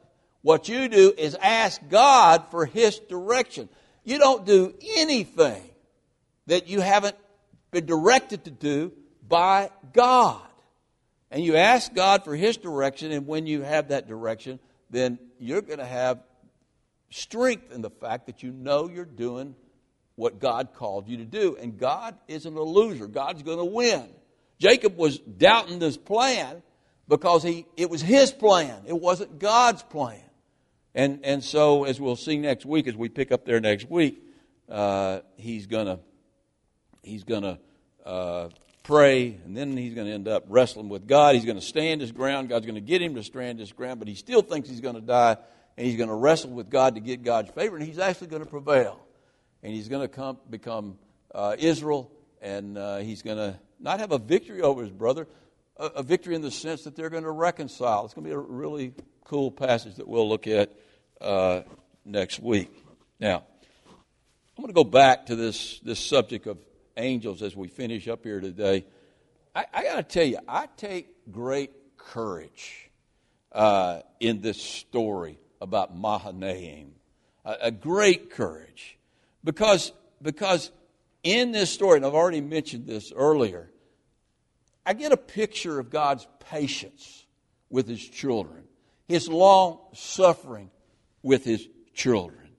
[0.44, 3.67] What you do is ask God for His direction.
[4.04, 5.70] You don't do anything
[6.47, 7.15] that you haven't
[7.71, 8.91] been directed to do
[9.27, 10.41] by God.
[11.30, 15.62] And you ask God for His direction, and when you have that direction, then you're
[15.62, 16.21] going to have
[17.10, 19.56] strength in the fact that you know you're doing
[20.15, 21.56] what God called you to do.
[21.60, 23.08] And God isn't a loser.
[23.08, 24.10] God's going to win.
[24.60, 26.62] Jacob was doubting this plan
[27.08, 28.84] because he, it was his plan.
[28.86, 30.21] It wasn't God's plan.
[30.93, 34.21] And, and so, as we'll see next week, as we pick up there next week,
[34.69, 35.99] uh, he's going to
[37.04, 37.60] he's gonna,
[38.06, 38.50] uh,
[38.84, 41.36] pray, and then he's going to end up wrestling with God.
[41.36, 42.50] He's going to stand his ground.
[42.50, 44.96] God's going to get him to stand his ground, but he still thinks he's going
[44.96, 45.38] to die,
[45.78, 48.44] and he's going to wrestle with God to get God's favor, and he's actually going
[48.44, 49.00] to prevail
[49.64, 50.98] and he's going to come, become
[51.34, 52.12] uh, Israel,
[52.42, 55.28] and uh, he's going to not have a victory over his brother,
[55.78, 58.06] a, a, victory in the sense that they're going to reconcile.
[58.06, 58.94] It's going to be a really
[59.26, 60.72] cool passage that we'll look at
[61.20, 61.62] uh,
[62.06, 62.72] next week.
[63.20, 63.44] Now,
[64.58, 66.58] I'm going to go back to this, this subject of
[67.02, 68.86] angels as we finish up here today.
[69.56, 72.90] I, I got to tell you, I take great courage
[73.52, 76.94] uh, in this story about Mahanaim.
[77.44, 78.98] A, a great courage.
[79.44, 80.72] Because, because
[81.24, 83.70] in this story, and I've already mentioned this earlier,
[84.86, 87.26] I get a picture of God's patience
[87.70, 88.64] with his children,
[89.08, 90.72] his long suffering
[91.22, 92.50] with his children,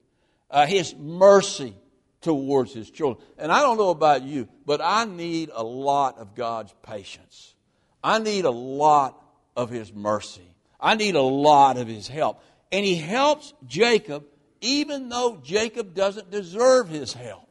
[0.51, 1.75] uh, his mercy
[2.23, 3.25] towards his children.
[3.39, 7.55] And I don't know about you, but I need a lot of God's patience.
[8.03, 9.23] I need a lot
[9.57, 10.55] of his mercy.
[10.81, 12.43] I need a lot of his help.
[12.73, 14.25] And he helps Jacob
[14.63, 17.47] even though Jacob doesn't deserve his help.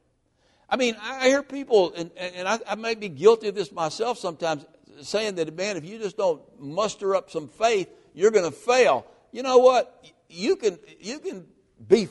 [0.67, 4.17] I mean, I hear people, and, and I, I may be guilty of this myself
[4.17, 4.65] sometimes,
[5.01, 9.05] saying that, man, if you just don't muster up some faith, you're going to fail.
[9.33, 10.05] You know what?
[10.29, 11.45] You can, you can
[11.85, 12.07] be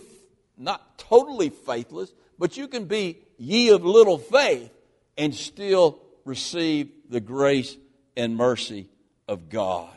[0.59, 4.73] not totally faithless, but you can be ye of little faith
[5.19, 7.77] and still receive the grace
[8.17, 8.89] and mercy
[9.29, 9.97] of God.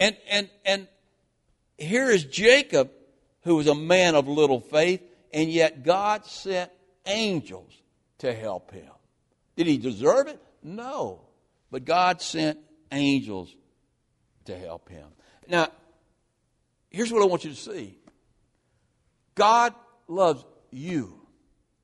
[0.00, 0.88] And, and, and
[1.78, 2.90] here is Jacob,
[3.44, 5.00] who was a man of little faith,
[5.32, 6.72] and yet God sent
[7.06, 7.72] angels
[8.18, 8.90] to help him.
[9.54, 10.42] Did he deserve it?
[10.60, 11.20] No.
[11.70, 12.58] But God sent
[12.90, 13.54] angels
[14.46, 15.06] to help him.
[15.46, 15.68] Now,
[16.90, 17.96] here's what I want you to see
[19.36, 19.72] God
[20.08, 21.23] loves you.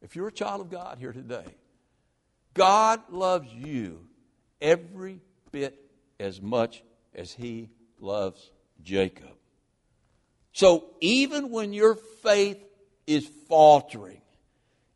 [0.02, 1.44] If you're a child of God here today,
[2.54, 4.06] God loves you
[4.60, 5.20] every
[5.52, 5.78] bit
[6.18, 6.82] as much
[7.14, 8.50] as he loves
[8.82, 9.30] Jacob.
[10.52, 12.58] So even when your faith
[13.06, 14.20] is faltering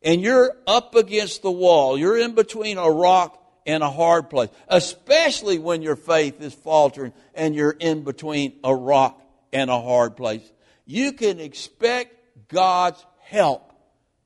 [0.03, 4.51] and you're up against the wall, you're in between a rock and a hard place,
[4.69, 9.21] especially when your faith is faltering and you're in between a rock
[9.53, 10.43] and a hard place,
[10.87, 13.74] you can expect God's help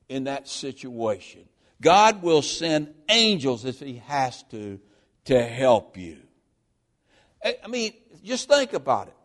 [0.09, 1.45] in that situation.
[1.81, 4.79] God will send angels if He has to
[5.25, 6.17] to help you.
[7.43, 7.93] I mean,
[8.23, 9.15] just think about it.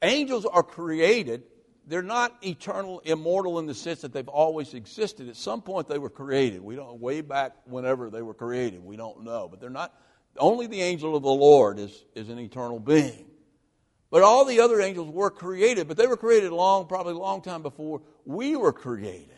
[0.00, 1.42] Angels are created.
[1.86, 5.28] They're not eternal, immortal in the sense that they've always existed.
[5.28, 6.62] At some point, they were created.
[6.62, 8.84] We don't way back whenever they were created.
[8.84, 9.92] We don't know, but they're not.
[10.38, 13.26] Only the angel of the Lord is is an eternal being.
[14.10, 17.42] But all the other angels were created, but they were created long, probably a long
[17.42, 19.31] time before we were created.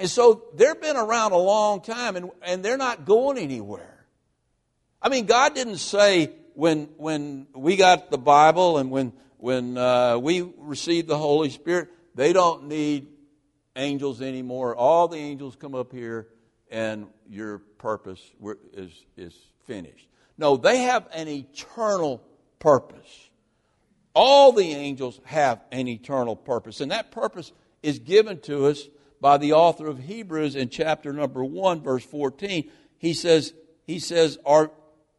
[0.00, 4.06] And so they've been around a long time and, and they're not going anywhere.
[5.02, 10.16] I mean, God didn't say when, when we got the Bible and when, when uh,
[10.16, 13.08] we received the Holy Spirit, they don't need
[13.76, 14.74] angels anymore.
[14.74, 16.28] All the angels come up here
[16.70, 18.22] and your purpose
[18.72, 19.34] is, is
[19.66, 20.08] finished.
[20.38, 22.22] No, they have an eternal
[22.58, 23.28] purpose.
[24.14, 28.88] All the angels have an eternal purpose, and that purpose is given to us
[29.20, 32.70] by the author of Hebrews in chapter number 1 verse 14.
[32.98, 33.52] He says
[33.86, 34.70] he says are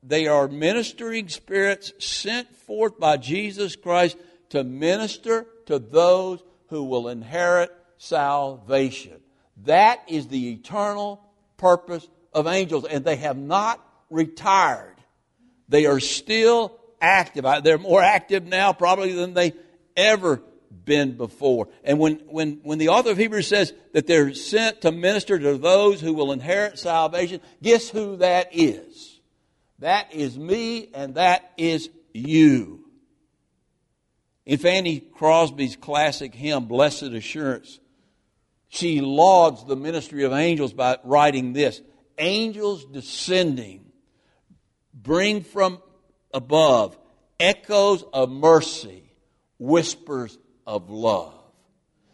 [0.03, 4.17] they are ministering spirits sent forth by Jesus Christ
[4.49, 9.19] to minister to those who will inherit salvation.
[9.65, 11.21] That is the eternal
[11.57, 14.95] purpose of angels and they have not retired.
[15.69, 17.45] They are still active.
[17.63, 19.53] They're more active now probably than they
[19.95, 20.41] ever
[20.91, 21.69] been before.
[21.85, 25.57] And when, when, when the author of Hebrews says that they're sent to minister to
[25.57, 29.21] those who will inherit salvation, guess who that is?
[29.79, 32.83] That is me and that is you.
[34.45, 37.79] In Fanny Crosby's classic hymn, Blessed Assurance,
[38.67, 41.79] she lauds the ministry of angels by writing this
[42.17, 43.85] Angels descending
[44.93, 45.81] bring from
[46.33, 46.97] above,
[47.39, 49.09] echoes of mercy,
[49.57, 51.33] whispers of love.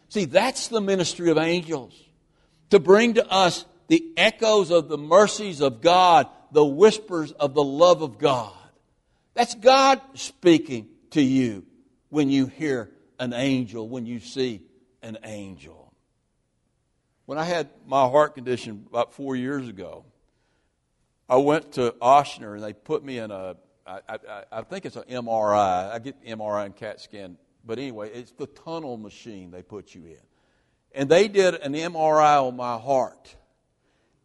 [0.08, 1.94] See, that's the ministry of angels.
[2.70, 7.64] To bring to us the echoes of the mercies of God, the whispers of the
[7.64, 8.52] love of God.
[9.34, 11.64] That's God speaking to you
[12.08, 14.62] when you hear an angel, when you see
[15.02, 15.92] an angel.
[17.26, 20.04] When I had my heart condition about four years ago,
[21.28, 23.56] I went to Ochsner and they put me in a
[23.88, 25.92] I, I, I think it's an MRI.
[25.92, 30.06] I get MRI and CAT scan, but anyway, it's the tunnel machine they put you
[30.06, 30.16] in.
[30.92, 33.36] And they did an MRI on my heart.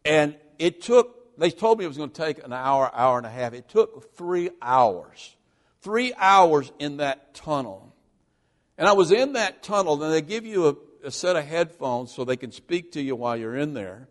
[0.05, 3.27] And it took, they told me it was going to take an hour, hour and
[3.27, 3.53] a half.
[3.53, 5.35] It took three hours.
[5.81, 7.93] Three hours in that tunnel.
[8.77, 12.13] And I was in that tunnel, and they give you a, a set of headphones
[12.13, 14.07] so they can speak to you while you're in there.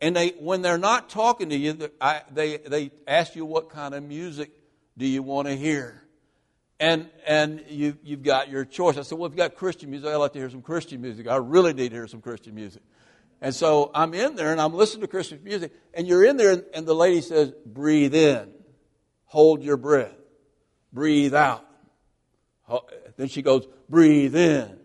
[0.00, 3.94] And they, when they're not talking to you, I, they, they ask you what kind
[3.94, 4.50] of music
[4.98, 6.03] do you want to hear?
[6.84, 8.98] And, and you, you've got your choice.
[8.98, 11.26] I said, well, if you've got Christian music, I'd like to hear some Christian music.
[11.26, 12.82] I really need to hear some Christian music.
[13.40, 15.72] And so I'm in there and I'm listening to Christian music.
[15.94, 18.50] And you're in there and the lady says, breathe in,
[19.24, 20.12] hold your breath,
[20.92, 21.64] breathe out.
[23.16, 24.78] Then she goes, breathe in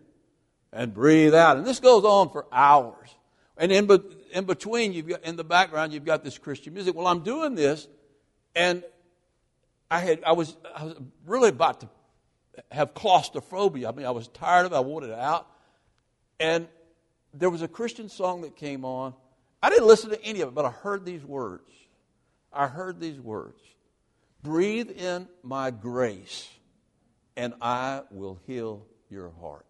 [0.71, 1.57] and breathe out.
[1.57, 3.13] And this goes on for hours.
[3.57, 3.89] And in,
[4.31, 6.95] in between, you've got, in the background, you've got this Christian music.
[6.95, 7.89] Well, I'm doing this
[8.55, 8.85] and
[9.91, 11.89] I had I was I was really about to
[12.71, 13.89] have claustrophobia.
[13.89, 14.75] I mean, I was tired of it.
[14.75, 15.47] I wanted it out.
[16.39, 16.67] And
[17.33, 19.13] there was a Christian song that came on.
[19.61, 21.69] I didn't listen to any of it, but I heard these words.
[22.51, 23.59] I heard these words.
[24.41, 26.49] Breathe in my grace,
[27.35, 29.65] and I will heal your heart.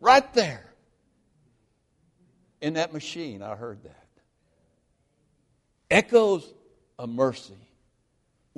[0.00, 0.64] Right there.
[2.60, 4.06] In that machine, I heard that.
[5.90, 6.52] Echoes
[6.98, 7.54] of mercy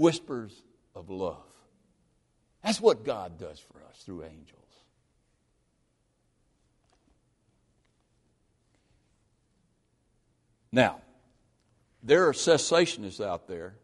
[0.01, 0.53] whispers
[0.95, 1.37] of love.
[2.65, 4.57] That's what God does for us through angels.
[10.73, 11.01] Now,
[12.03, 13.75] there are cessationists out there,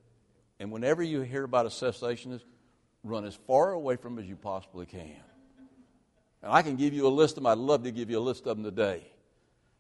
[0.59, 2.45] and whenever you hear about a cessationist,
[3.05, 5.21] run as far away from as you possibly can.
[6.43, 7.47] And I can give you a list of them.
[7.47, 9.03] I'd love to give you a list of them today.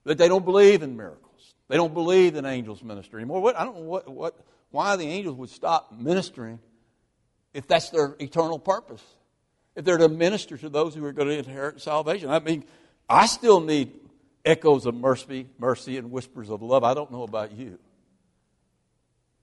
[0.05, 1.55] But they don't believe in miracles.
[1.69, 3.41] They don't believe in angels ministry anymore.
[3.41, 4.37] What, I don't know what, what,
[4.71, 6.59] why the angels would stop ministering
[7.55, 9.03] if that's their eternal purpose.
[9.75, 12.31] If they're to minister to those who are going to inherit salvation.
[12.31, 12.65] I mean,
[13.09, 13.93] I still need
[14.45, 16.85] echoes of mercy, mercy and whispers of love.
[16.85, 17.79] I don't know about you.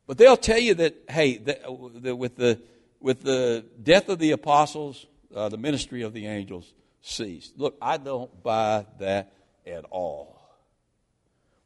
[0.08, 2.60] But they'll tell you that, hey, that, with, the,
[3.00, 6.72] with the death of the apostles, uh, the ministry of the angels
[7.02, 7.58] ceased.
[7.58, 9.34] Look, I don't buy that
[9.66, 10.40] at all.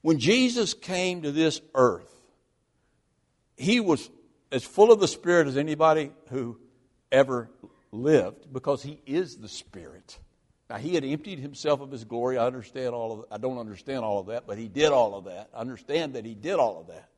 [0.01, 2.16] When Jesus came to this earth,
[3.57, 4.09] he was
[4.51, 6.57] as full of the Spirit as anybody who
[7.11, 7.49] ever
[7.91, 10.19] lived because he is the Spirit.
[10.69, 12.37] Now he had emptied himself of his glory.
[12.37, 15.25] I understand all of I don't understand all of that, but he did all of
[15.25, 15.49] that.
[15.53, 17.09] I understand that he did all of that.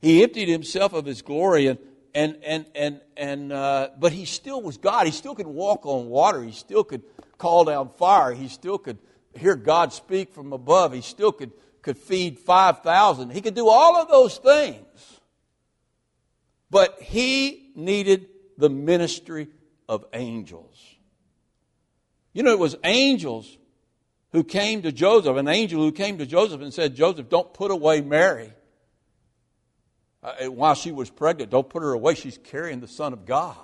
[0.00, 1.78] He emptied himself of his glory and
[2.14, 5.06] and and and and uh, but he still was God.
[5.06, 6.42] He still could walk on water.
[6.42, 7.02] He still could
[7.38, 8.32] call down fire.
[8.32, 8.98] He still could
[9.34, 10.94] hear God speak from above.
[10.94, 11.52] He still could
[11.86, 13.30] could feed five thousand.
[13.30, 15.20] He could do all of those things.
[16.68, 18.26] But he needed
[18.58, 19.46] the ministry
[19.88, 20.76] of angels.
[22.32, 23.56] You know, it was angels
[24.32, 27.70] who came to Joseph, an angel who came to Joseph and said, Joseph, don't put
[27.70, 28.52] away Mary
[30.24, 31.52] uh, while she was pregnant.
[31.52, 32.16] Don't put her away.
[32.16, 33.56] She's carrying the Son of God.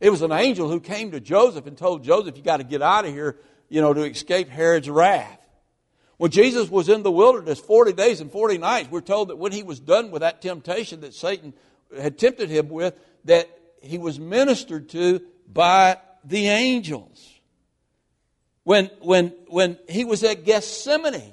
[0.00, 2.80] It was an angel who came to Joseph and told Joseph, you got to get
[2.80, 3.36] out of here,
[3.68, 5.36] you know, to escape Herod's wrath.
[6.20, 9.52] When Jesus was in the wilderness 40 days and 40 nights, we're told that when
[9.52, 11.54] he was done with that temptation that Satan
[11.98, 12.94] had tempted him with,
[13.24, 13.48] that
[13.80, 17.26] he was ministered to by the angels.
[18.64, 21.32] When, when, when he was at Gethsemane,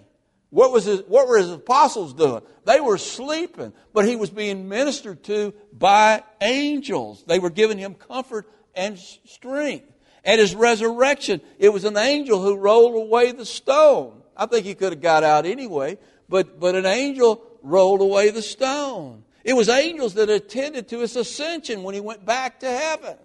[0.51, 2.41] what, was his, what were his apostles doing?
[2.63, 7.25] They were sleeping, but he was being ministered to by angels.
[7.27, 9.91] They were giving him comfort and strength.
[10.23, 14.16] At his resurrection, it was an angel who rolled away the stone.
[14.37, 15.97] I think he could have got out anyway,
[16.29, 19.23] but, but an angel rolled away the stone.
[19.43, 23.17] It was angels that attended to his ascension when he went back to heaven.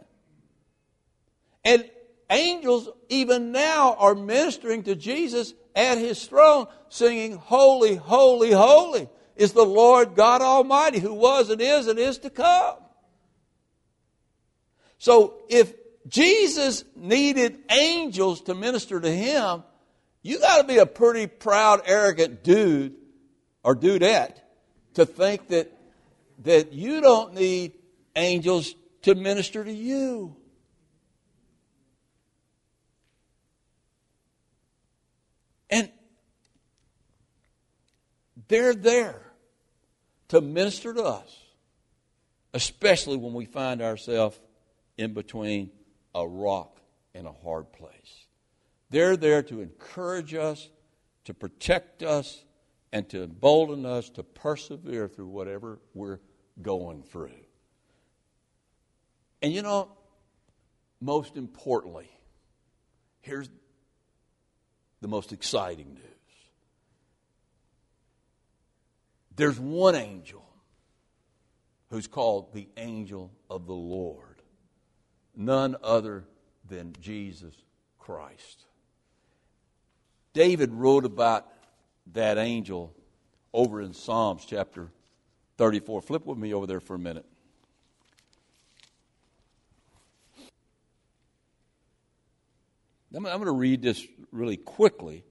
[1.64, 1.88] And
[2.30, 9.52] angels, even now, are ministering to Jesus at his throne, singing, Holy, holy, holy is
[9.52, 12.76] the Lord God Almighty, who was and is and is to come.
[14.98, 15.74] So if
[16.06, 19.64] Jesus needed angels to minister to him,
[20.22, 22.94] you got to be a pretty proud, arrogant dude
[23.62, 24.36] or dudette
[24.94, 25.72] to think that
[26.44, 27.72] that you don't need
[28.16, 30.36] angels to minister to you.
[35.70, 35.90] And
[38.48, 39.22] they're there
[40.28, 41.38] to minister to us,
[42.52, 44.38] especially when we find ourselves
[44.98, 45.70] in between
[46.14, 46.80] a rock
[47.14, 48.21] and a hard place.
[48.92, 50.68] They're there to encourage us,
[51.24, 52.44] to protect us,
[52.92, 56.20] and to embolden us to persevere through whatever we're
[56.60, 57.30] going through.
[59.40, 59.88] And you know,
[61.00, 62.10] most importantly,
[63.22, 63.48] here's
[65.00, 66.04] the most exciting news
[69.34, 70.44] there's one angel
[71.88, 74.42] who's called the angel of the Lord,
[75.34, 76.24] none other
[76.68, 77.54] than Jesus
[77.98, 78.66] Christ.
[80.32, 81.46] David wrote about
[82.12, 82.94] that angel
[83.52, 84.90] over in Psalms chapter
[85.58, 86.02] 34.
[86.02, 87.26] Flip with me over there for a minute.
[93.14, 95.22] I'm going to read this really quickly,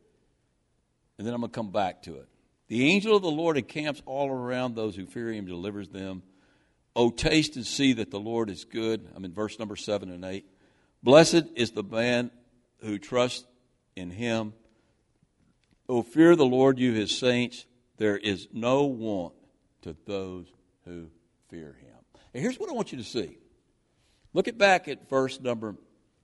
[1.17, 2.27] and then I'm going to come back to it.
[2.67, 6.21] The angel of the Lord encamps all around those who fear him, delivers them.
[6.95, 9.07] Oh, taste and see that the Lord is good.
[9.15, 10.45] I'm in verse number 7 and 8.
[11.01, 12.29] Blessed is the man
[12.81, 13.47] who trusts
[13.95, 14.53] in him.
[15.93, 17.65] Oh, fear the Lord, you his saints.
[17.97, 19.33] There is no want
[19.81, 20.47] to those
[20.85, 21.07] who
[21.49, 21.97] fear him.
[22.33, 23.37] And here's what I want you to see.
[24.31, 25.75] Look at back at verse number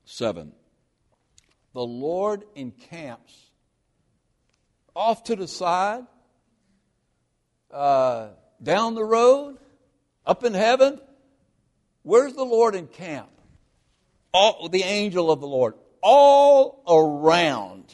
[0.05, 0.53] 7.
[1.73, 3.33] The Lord encamps
[4.95, 6.05] off to the side,
[7.69, 8.29] uh,
[8.63, 9.57] down the road,
[10.25, 10.97] up in heaven.
[12.03, 13.31] Where's the Lord encamp?
[14.33, 15.73] All, the angel of the Lord.
[16.01, 17.93] All around.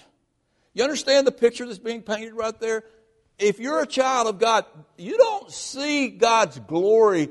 [0.74, 2.84] You understand the picture that's being painted right there?
[3.40, 4.66] if you're a child of God,
[4.98, 7.30] you don't see God's glory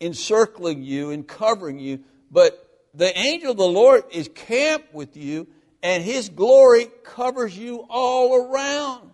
[0.00, 2.00] encircling you and covering you,
[2.30, 2.58] but
[2.94, 5.46] the angel of the Lord is camped with you,
[5.82, 9.10] and his glory covers you all around.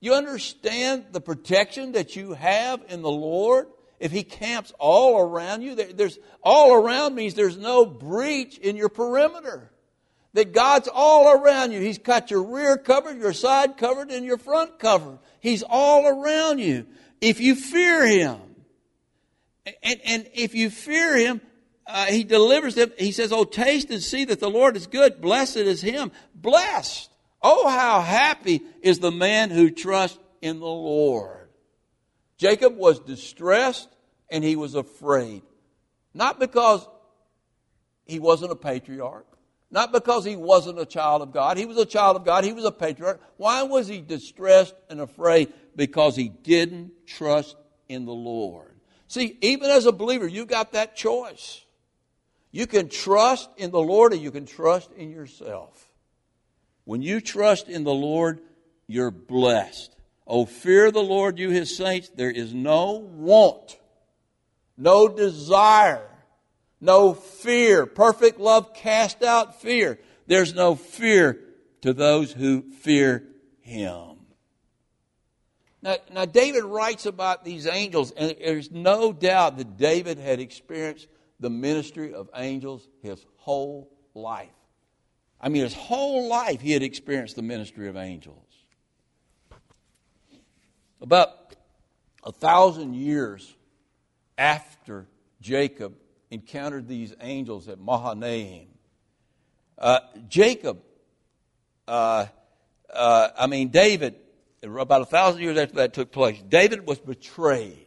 [0.00, 3.66] You understand the protection that you have in the Lord?
[3.98, 8.90] If He camps all around you, there's all around means there's no breach in your
[8.90, 9.70] perimeter.
[10.36, 11.80] That God's all around you.
[11.80, 15.18] He's got your rear covered, your side covered, and your front covered.
[15.40, 16.84] He's all around you.
[17.22, 18.38] If you fear Him,
[19.82, 21.40] and, and if you fear Him,
[21.86, 22.92] uh, He delivers them.
[22.98, 25.22] He says, Oh, taste and see that the Lord is good.
[25.22, 26.12] Blessed is Him.
[26.34, 27.10] Blessed.
[27.40, 31.48] Oh, how happy is the man who trusts in the Lord.
[32.36, 33.88] Jacob was distressed
[34.30, 35.40] and he was afraid.
[36.12, 36.86] Not because
[38.04, 39.35] he wasn't a patriarch,
[39.70, 41.56] not because he wasn't a child of God.
[41.56, 43.20] He was a child of God, he was a patriarch.
[43.36, 45.52] Why was he distressed and afraid?
[45.74, 47.56] Because he didn't trust
[47.88, 48.74] in the Lord.
[49.08, 51.64] See, even as a believer, you got that choice.
[52.50, 55.88] You can trust in the Lord or you can trust in yourself.
[56.84, 58.40] When you trust in the Lord,
[58.86, 59.94] you're blessed.
[60.26, 62.08] Oh, fear the Lord, you his saints.
[62.08, 63.78] There is no want,
[64.76, 66.08] no desire,
[66.80, 67.86] no fear.
[67.86, 69.98] Perfect love cast out fear.
[70.26, 71.40] There's no fear
[71.82, 73.24] to those who fear
[73.60, 74.16] him.
[75.82, 81.06] Now, now, David writes about these angels, and there's no doubt that David had experienced
[81.38, 84.48] the ministry of angels his whole life.
[85.40, 88.42] I mean, his whole life he had experienced the ministry of angels.
[91.00, 91.54] About
[92.24, 93.54] a thousand years
[94.36, 95.06] after
[95.40, 95.94] Jacob
[96.30, 98.68] encountered these angels at Mahanaim,
[99.78, 100.80] uh, Jacob,
[101.86, 102.26] uh,
[102.92, 104.16] uh, I mean, David,
[104.62, 107.86] about a thousand years after that took place, David was betrayed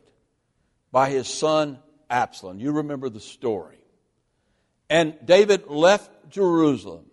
[0.91, 1.79] by his son
[2.09, 2.59] Absalom.
[2.59, 3.77] You remember the story.
[4.89, 7.05] And David left Jerusalem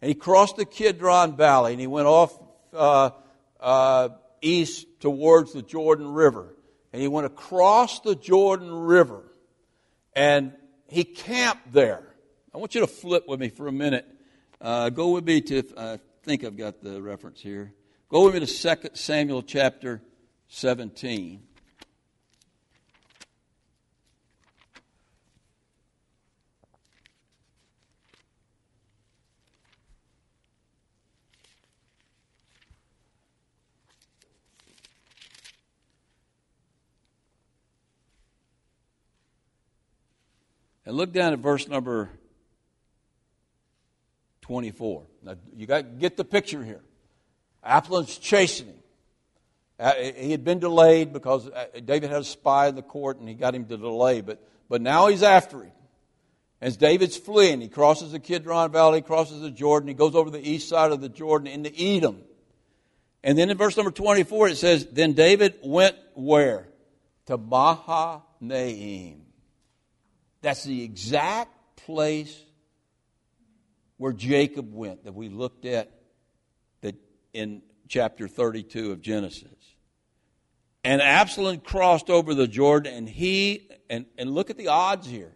[0.00, 2.38] and he crossed the Kidron Valley and he went off
[2.72, 3.10] uh,
[3.58, 4.08] uh,
[4.40, 6.54] east towards the Jordan River.
[6.92, 9.22] And he went across the Jordan River
[10.14, 10.52] and
[10.90, 12.02] he camped there.
[12.52, 14.06] I want you to flip with me for a minute.
[14.60, 17.72] Uh, go with me to, I think I've got the reference here.
[18.08, 20.02] Go with me to 2 Samuel chapter
[20.48, 21.42] 17.
[40.90, 42.10] And look down at verse number
[44.40, 45.04] 24.
[45.22, 46.80] Now, you got to get the picture here.
[48.20, 48.74] Chasing him.
[49.78, 53.28] Uh, he had been delayed because uh, David had a spy in the court and
[53.28, 55.70] he got him to delay, but, but now he's after him.
[56.60, 60.44] As David's fleeing, he crosses the Kidron Valley, crosses the Jordan, he goes over the
[60.44, 62.20] east side of the Jordan into Edom.
[63.22, 66.66] And then in verse number 24 it says, Then David went where?
[67.26, 69.20] To Mahanaim.
[70.42, 72.38] That's the exact place
[73.96, 75.90] where Jacob went that we looked at
[76.80, 76.94] that
[77.32, 79.48] in chapter 32 of Genesis.
[80.82, 85.32] And Absalom crossed over the Jordan, and he, and, and look at the odds here.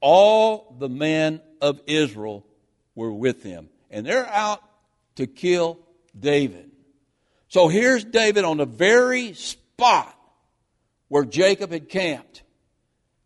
[0.00, 2.46] All the men of Israel
[2.94, 3.68] were with him.
[3.90, 4.62] And they're out
[5.16, 5.80] to kill
[6.18, 6.70] David.
[7.48, 10.16] So here's David on the very spot
[11.08, 12.44] where Jacob had camped.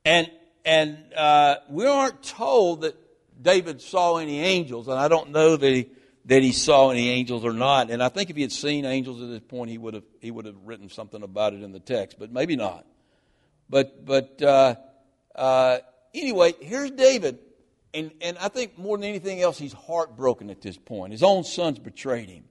[0.06, 0.30] And
[0.64, 2.96] and uh, we aren't told that
[3.40, 5.90] David saw any angels, and I don't know that he,
[6.26, 7.90] that he saw any angels or not.
[7.90, 10.30] And I think if he had seen angels at this point, he would have he
[10.30, 12.86] would have written something about it in the text, but maybe not.
[13.68, 14.76] But but uh,
[15.34, 15.78] uh,
[16.14, 17.38] anyway, here's David,
[17.92, 21.12] and and I think more than anything else, he's heartbroken at this point.
[21.12, 22.44] His own sons betrayed him.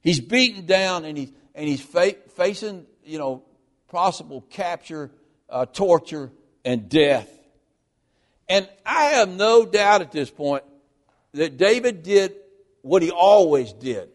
[0.00, 3.44] He's beaten down, and he's and he's fa- facing you know
[3.88, 5.10] possible capture,
[5.48, 6.32] uh, torture,
[6.64, 7.35] and death.
[8.48, 10.62] And I have no doubt at this point
[11.32, 12.34] that David did
[12.82, 14.08] what he always did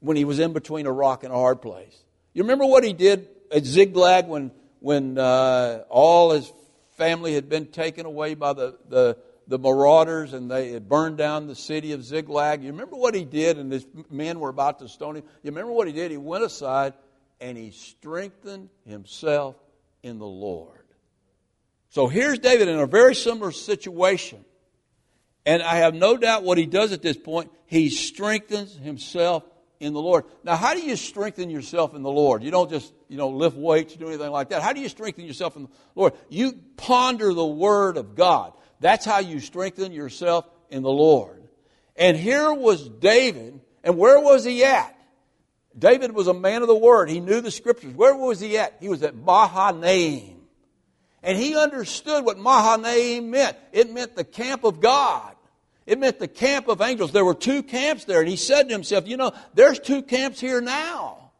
[0.00, 1.96] when he was in between a rock and a hard place.
[2.34, 4.50] You remember what he did at Ziklag when,
[4.80, 6.52] when uh, all his
[6.96, 9.16] family had been taken away by the, the,
[9.48, 12.62] the marauders and they had burned down the city of Ziklag?
[12.62, 15.24] You remember what he did and his men were about to stone him?
[15.42, 16.10] You remember what he did?
[16.10, 16.94] He went aside
[17.40, 19.56] and he strengthened himself
[20.02, 20.81] in the Lord.
[21.92, 24.42] So here's David in a very similar situation.
[25.44, 29.44] And I have no doubt what he does at this point, he strengthens himself
[29.78, 30.24] in the Lord.
[30.42, 32.42] Now, how do you strengthen yourself in the Lord?
[32.42, 34.62] You don't just, you know, lift weights, do anything like that.
[34.62, 36.14] How do you strengthen yourself in the Lord?
[36.30, 38.54] You ponder the Word of God.
[38.80, 41.46] That's how you strengthen yourself in the Lord.
[41.94, 44.98] And here was David, and where was he at?
[45.78, 47.10] David was a man of the word.
[47.10, 47.92] He knew the scriptures.
[47.94, 48.76] Where was he at?
[48.80, 50.41] He was at Mahanaim.
[51.22, 53.56] And he understood what Mahanaim meant.
[53.72, 55.34] It meant the camp of God.
[55.86, 57.12] It meant the camp of angels.
[57.12, 58.20] There were two camps there.
[58.20, 61.30] And he said to himself, You know, there's two camps here now.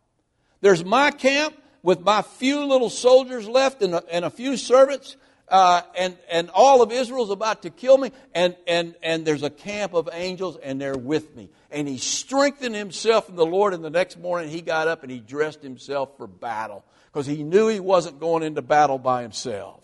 [0.60, 5.16] There's my camp with my few little soldiers left and a, and a few servants.
[5.48, 9.50] Uh, and, and all of Israel's about to kill me, and, and, and there's a
[9.50, 11.50] camp of angels, and they're with me.
[11.70, 15.12] And he strengthened himself in the Lord, and the next morning he got up and
[15.12, 19.82] he dressed himself for battle because he knew he wasn't going into battle by himself.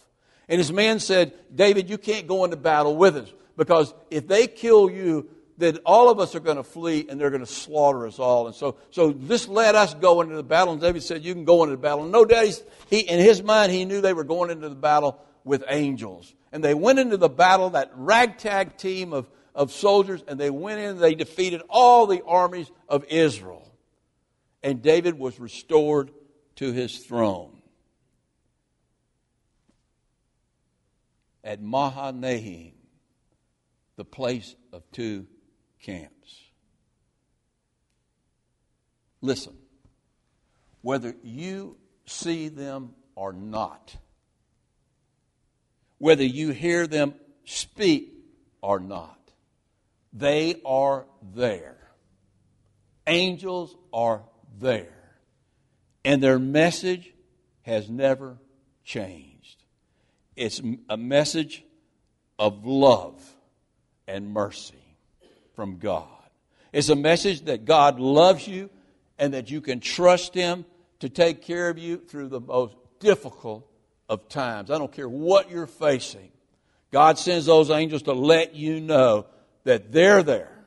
[0.48, 4.46] And his men said, David, you can't go into battle with us because if they
[4.46, 8.06] kill you, then all of us are going to flee and they're going to slaughter
[8.06, 8.46] us all.
[8.46, 10.72] And so, so this let us go into the battle.
[10.72, 12.04] And David said, You can go into the battle.
[12.04, 15.20] And no doubt, he, in his mind, he knew they were going into the battle
[15.44, 16.32] with angels.
[16.52, 20.80] And they went into the battle, that ragtag team of, of soldiers, and they went
[20.80, 23.70] in and they defeated all the armies of Israel.
[24.62, 26.10] And David was restored
[26.58, 27.62] to his throne.
[31.44, 32.72] At Mahanaim,
[33.94, 35.28] the place of two
[35.80, 36.40] camps.
[39.20, 39.56] Listen,
[40.82, 43.96] whether you see them or not,
[45.98, 48.14] whether you hear them speak
[48.62, 49.30] or not,
[50.12, 51.78] they are there.
[53.06, 54.22] Angels are
[54.58, 54.97] there.
[56.08, 57.12] And their message
[57.64, 58.38] has never
[58.82, 59.62] changed.
[60.36, 61.62] It's a message
[62.38, 63.22] of love
[64.06, 64.96] and mercy
[65.54, 66.08] from God.
[66.72, 68.70] It's a message that God loves you
[69.18, 70.64] and that you can trust Him
[71.00, 73.70] to take care of you through the most difficult
[74.08, 74.70] of times.
[74.70, 76.32] I don't care what you're facing.
[76.90, 79.26] God sends those angels to let you know
[79.64, 80.58] that they're there.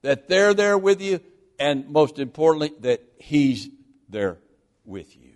[0.00, 1.20] That they're there with you,
[1.58, 3.68] and most importantly, that He's
[4.12, 4.38] there
[4.84, 5.32] with you.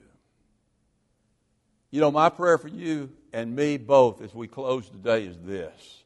[1.90, 6.02] You know, my prayer for you and me both as we close today is this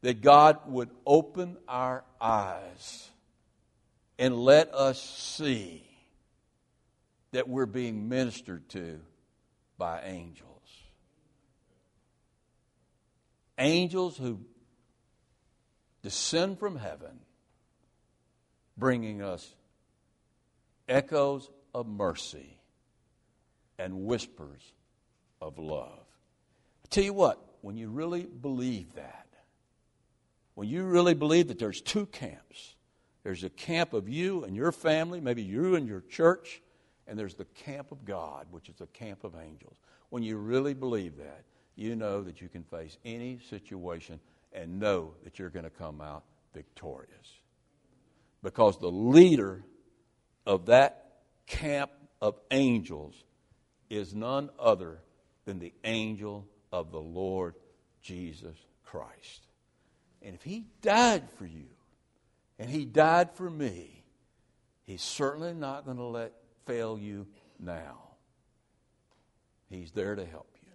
[0.00, 3.08] that God would open our eyes
[4.18, 5.82] and let us see
[7.32, 9.00] that we're being ministered to
[9.78, 10.50] by angels.
[13.58, 14.40] Angels who
[16.02, 17.18] descend from heaven,
[18.76, 19.54] bringing us
[20.88, 22.58] echoes of mercy
[23.78, 24.62] and whispers
[25.40, 26.06] of love.
[26.84, 29.26] I tell you what, when you really believe that,
[30.54, 32.76] when you really believe that there's two camps,
[33.24, 36.62] there's a camp of you and your family, maybe you and your church,
[37.06, 39.76] and there's the camp of God, which is the camp of angels.
[40.10, 41.44] When you really believe that,
[41.74, 44.20] you know that you can face any situation
[44.52, 46.22] and know that you're going to come out
[46.54, 47.40] victorious.
[48.42, 49.64] Because the leader
[50.46, 51.03] of that
[51.46, 51.90] camp
[52.20, 53.22] of angels
[53.90, 54.98] is none other
[55.44, 57.54] than the angel of the Lord
[58.02, 59.46] Jesus Christ.
[60.22, 61.66] And if he died for you,
[62.58, 64.04] and he died for me,
[64.84, 66.32] he's certainly not going to let
[66.66, 67.26] fail you
[67.58, 67.98] now.
[69.68, 70.68] He's there to help you.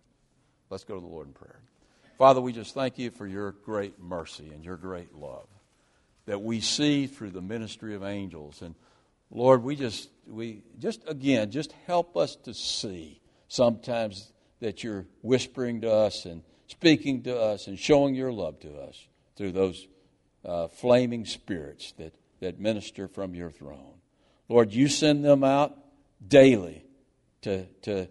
[0.69, 1.59] Let's go to the Lord in prayer.
[2.17, 5.47] Father, we just thank you for your great mercy and your great love
[6.25, 8.61] that we see through the ministry of angels.
[8.61, 8.75] And
[9.31, 15.81] Lord, we just, we just again, just help us to see sometimes that you're whispering
[15.81, 19.87] to us and speaking to us and showing your love to us through those
[20.45, 23.99] uh, flaming spirits that, that minister from your throne.
[24.47, 25.77] Lord, you send them out
[26.25, 26.83] daily
[27.41, 28.07] to, to,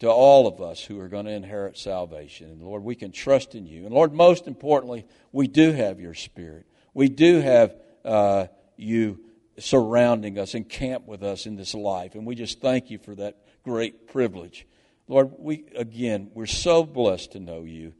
[0.00, 2.50] to all of us who are going to inherit salvation.
[2.50, 3.84] And Lord, we can trust in you.
[3.84, 6.66] And Lord, most importantly, we do have your Spirit.
[6.94, 8.46] We do have uh,
[8.76, 9.20] you
[9.58, 12.14] surrounding us and camp with us in this life.
[12.14, 14.66] And we just thank you for that great privilege.
[15.08, 17.94] Lord, we again, we're so blessed to know you.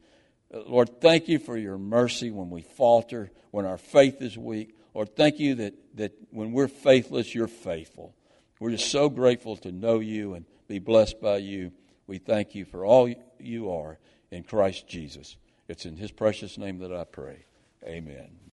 [0.53, 4.75] Uh, Lord, thank you for your mercy when we falter, when our faith is weak.
[4.93, 8.15] Lord, thank you that, that when we're faithless, you're faithful.
[8.59, 11.71] We're just so grateful to know you and be blessed by you.
[12.07, 13.97] We thank you for all you are
[14.31, 15.37] in Christ Jesus.
[15.67, 17.45] It's in his precious name that I pray.
[17.83, 18.39] Amen.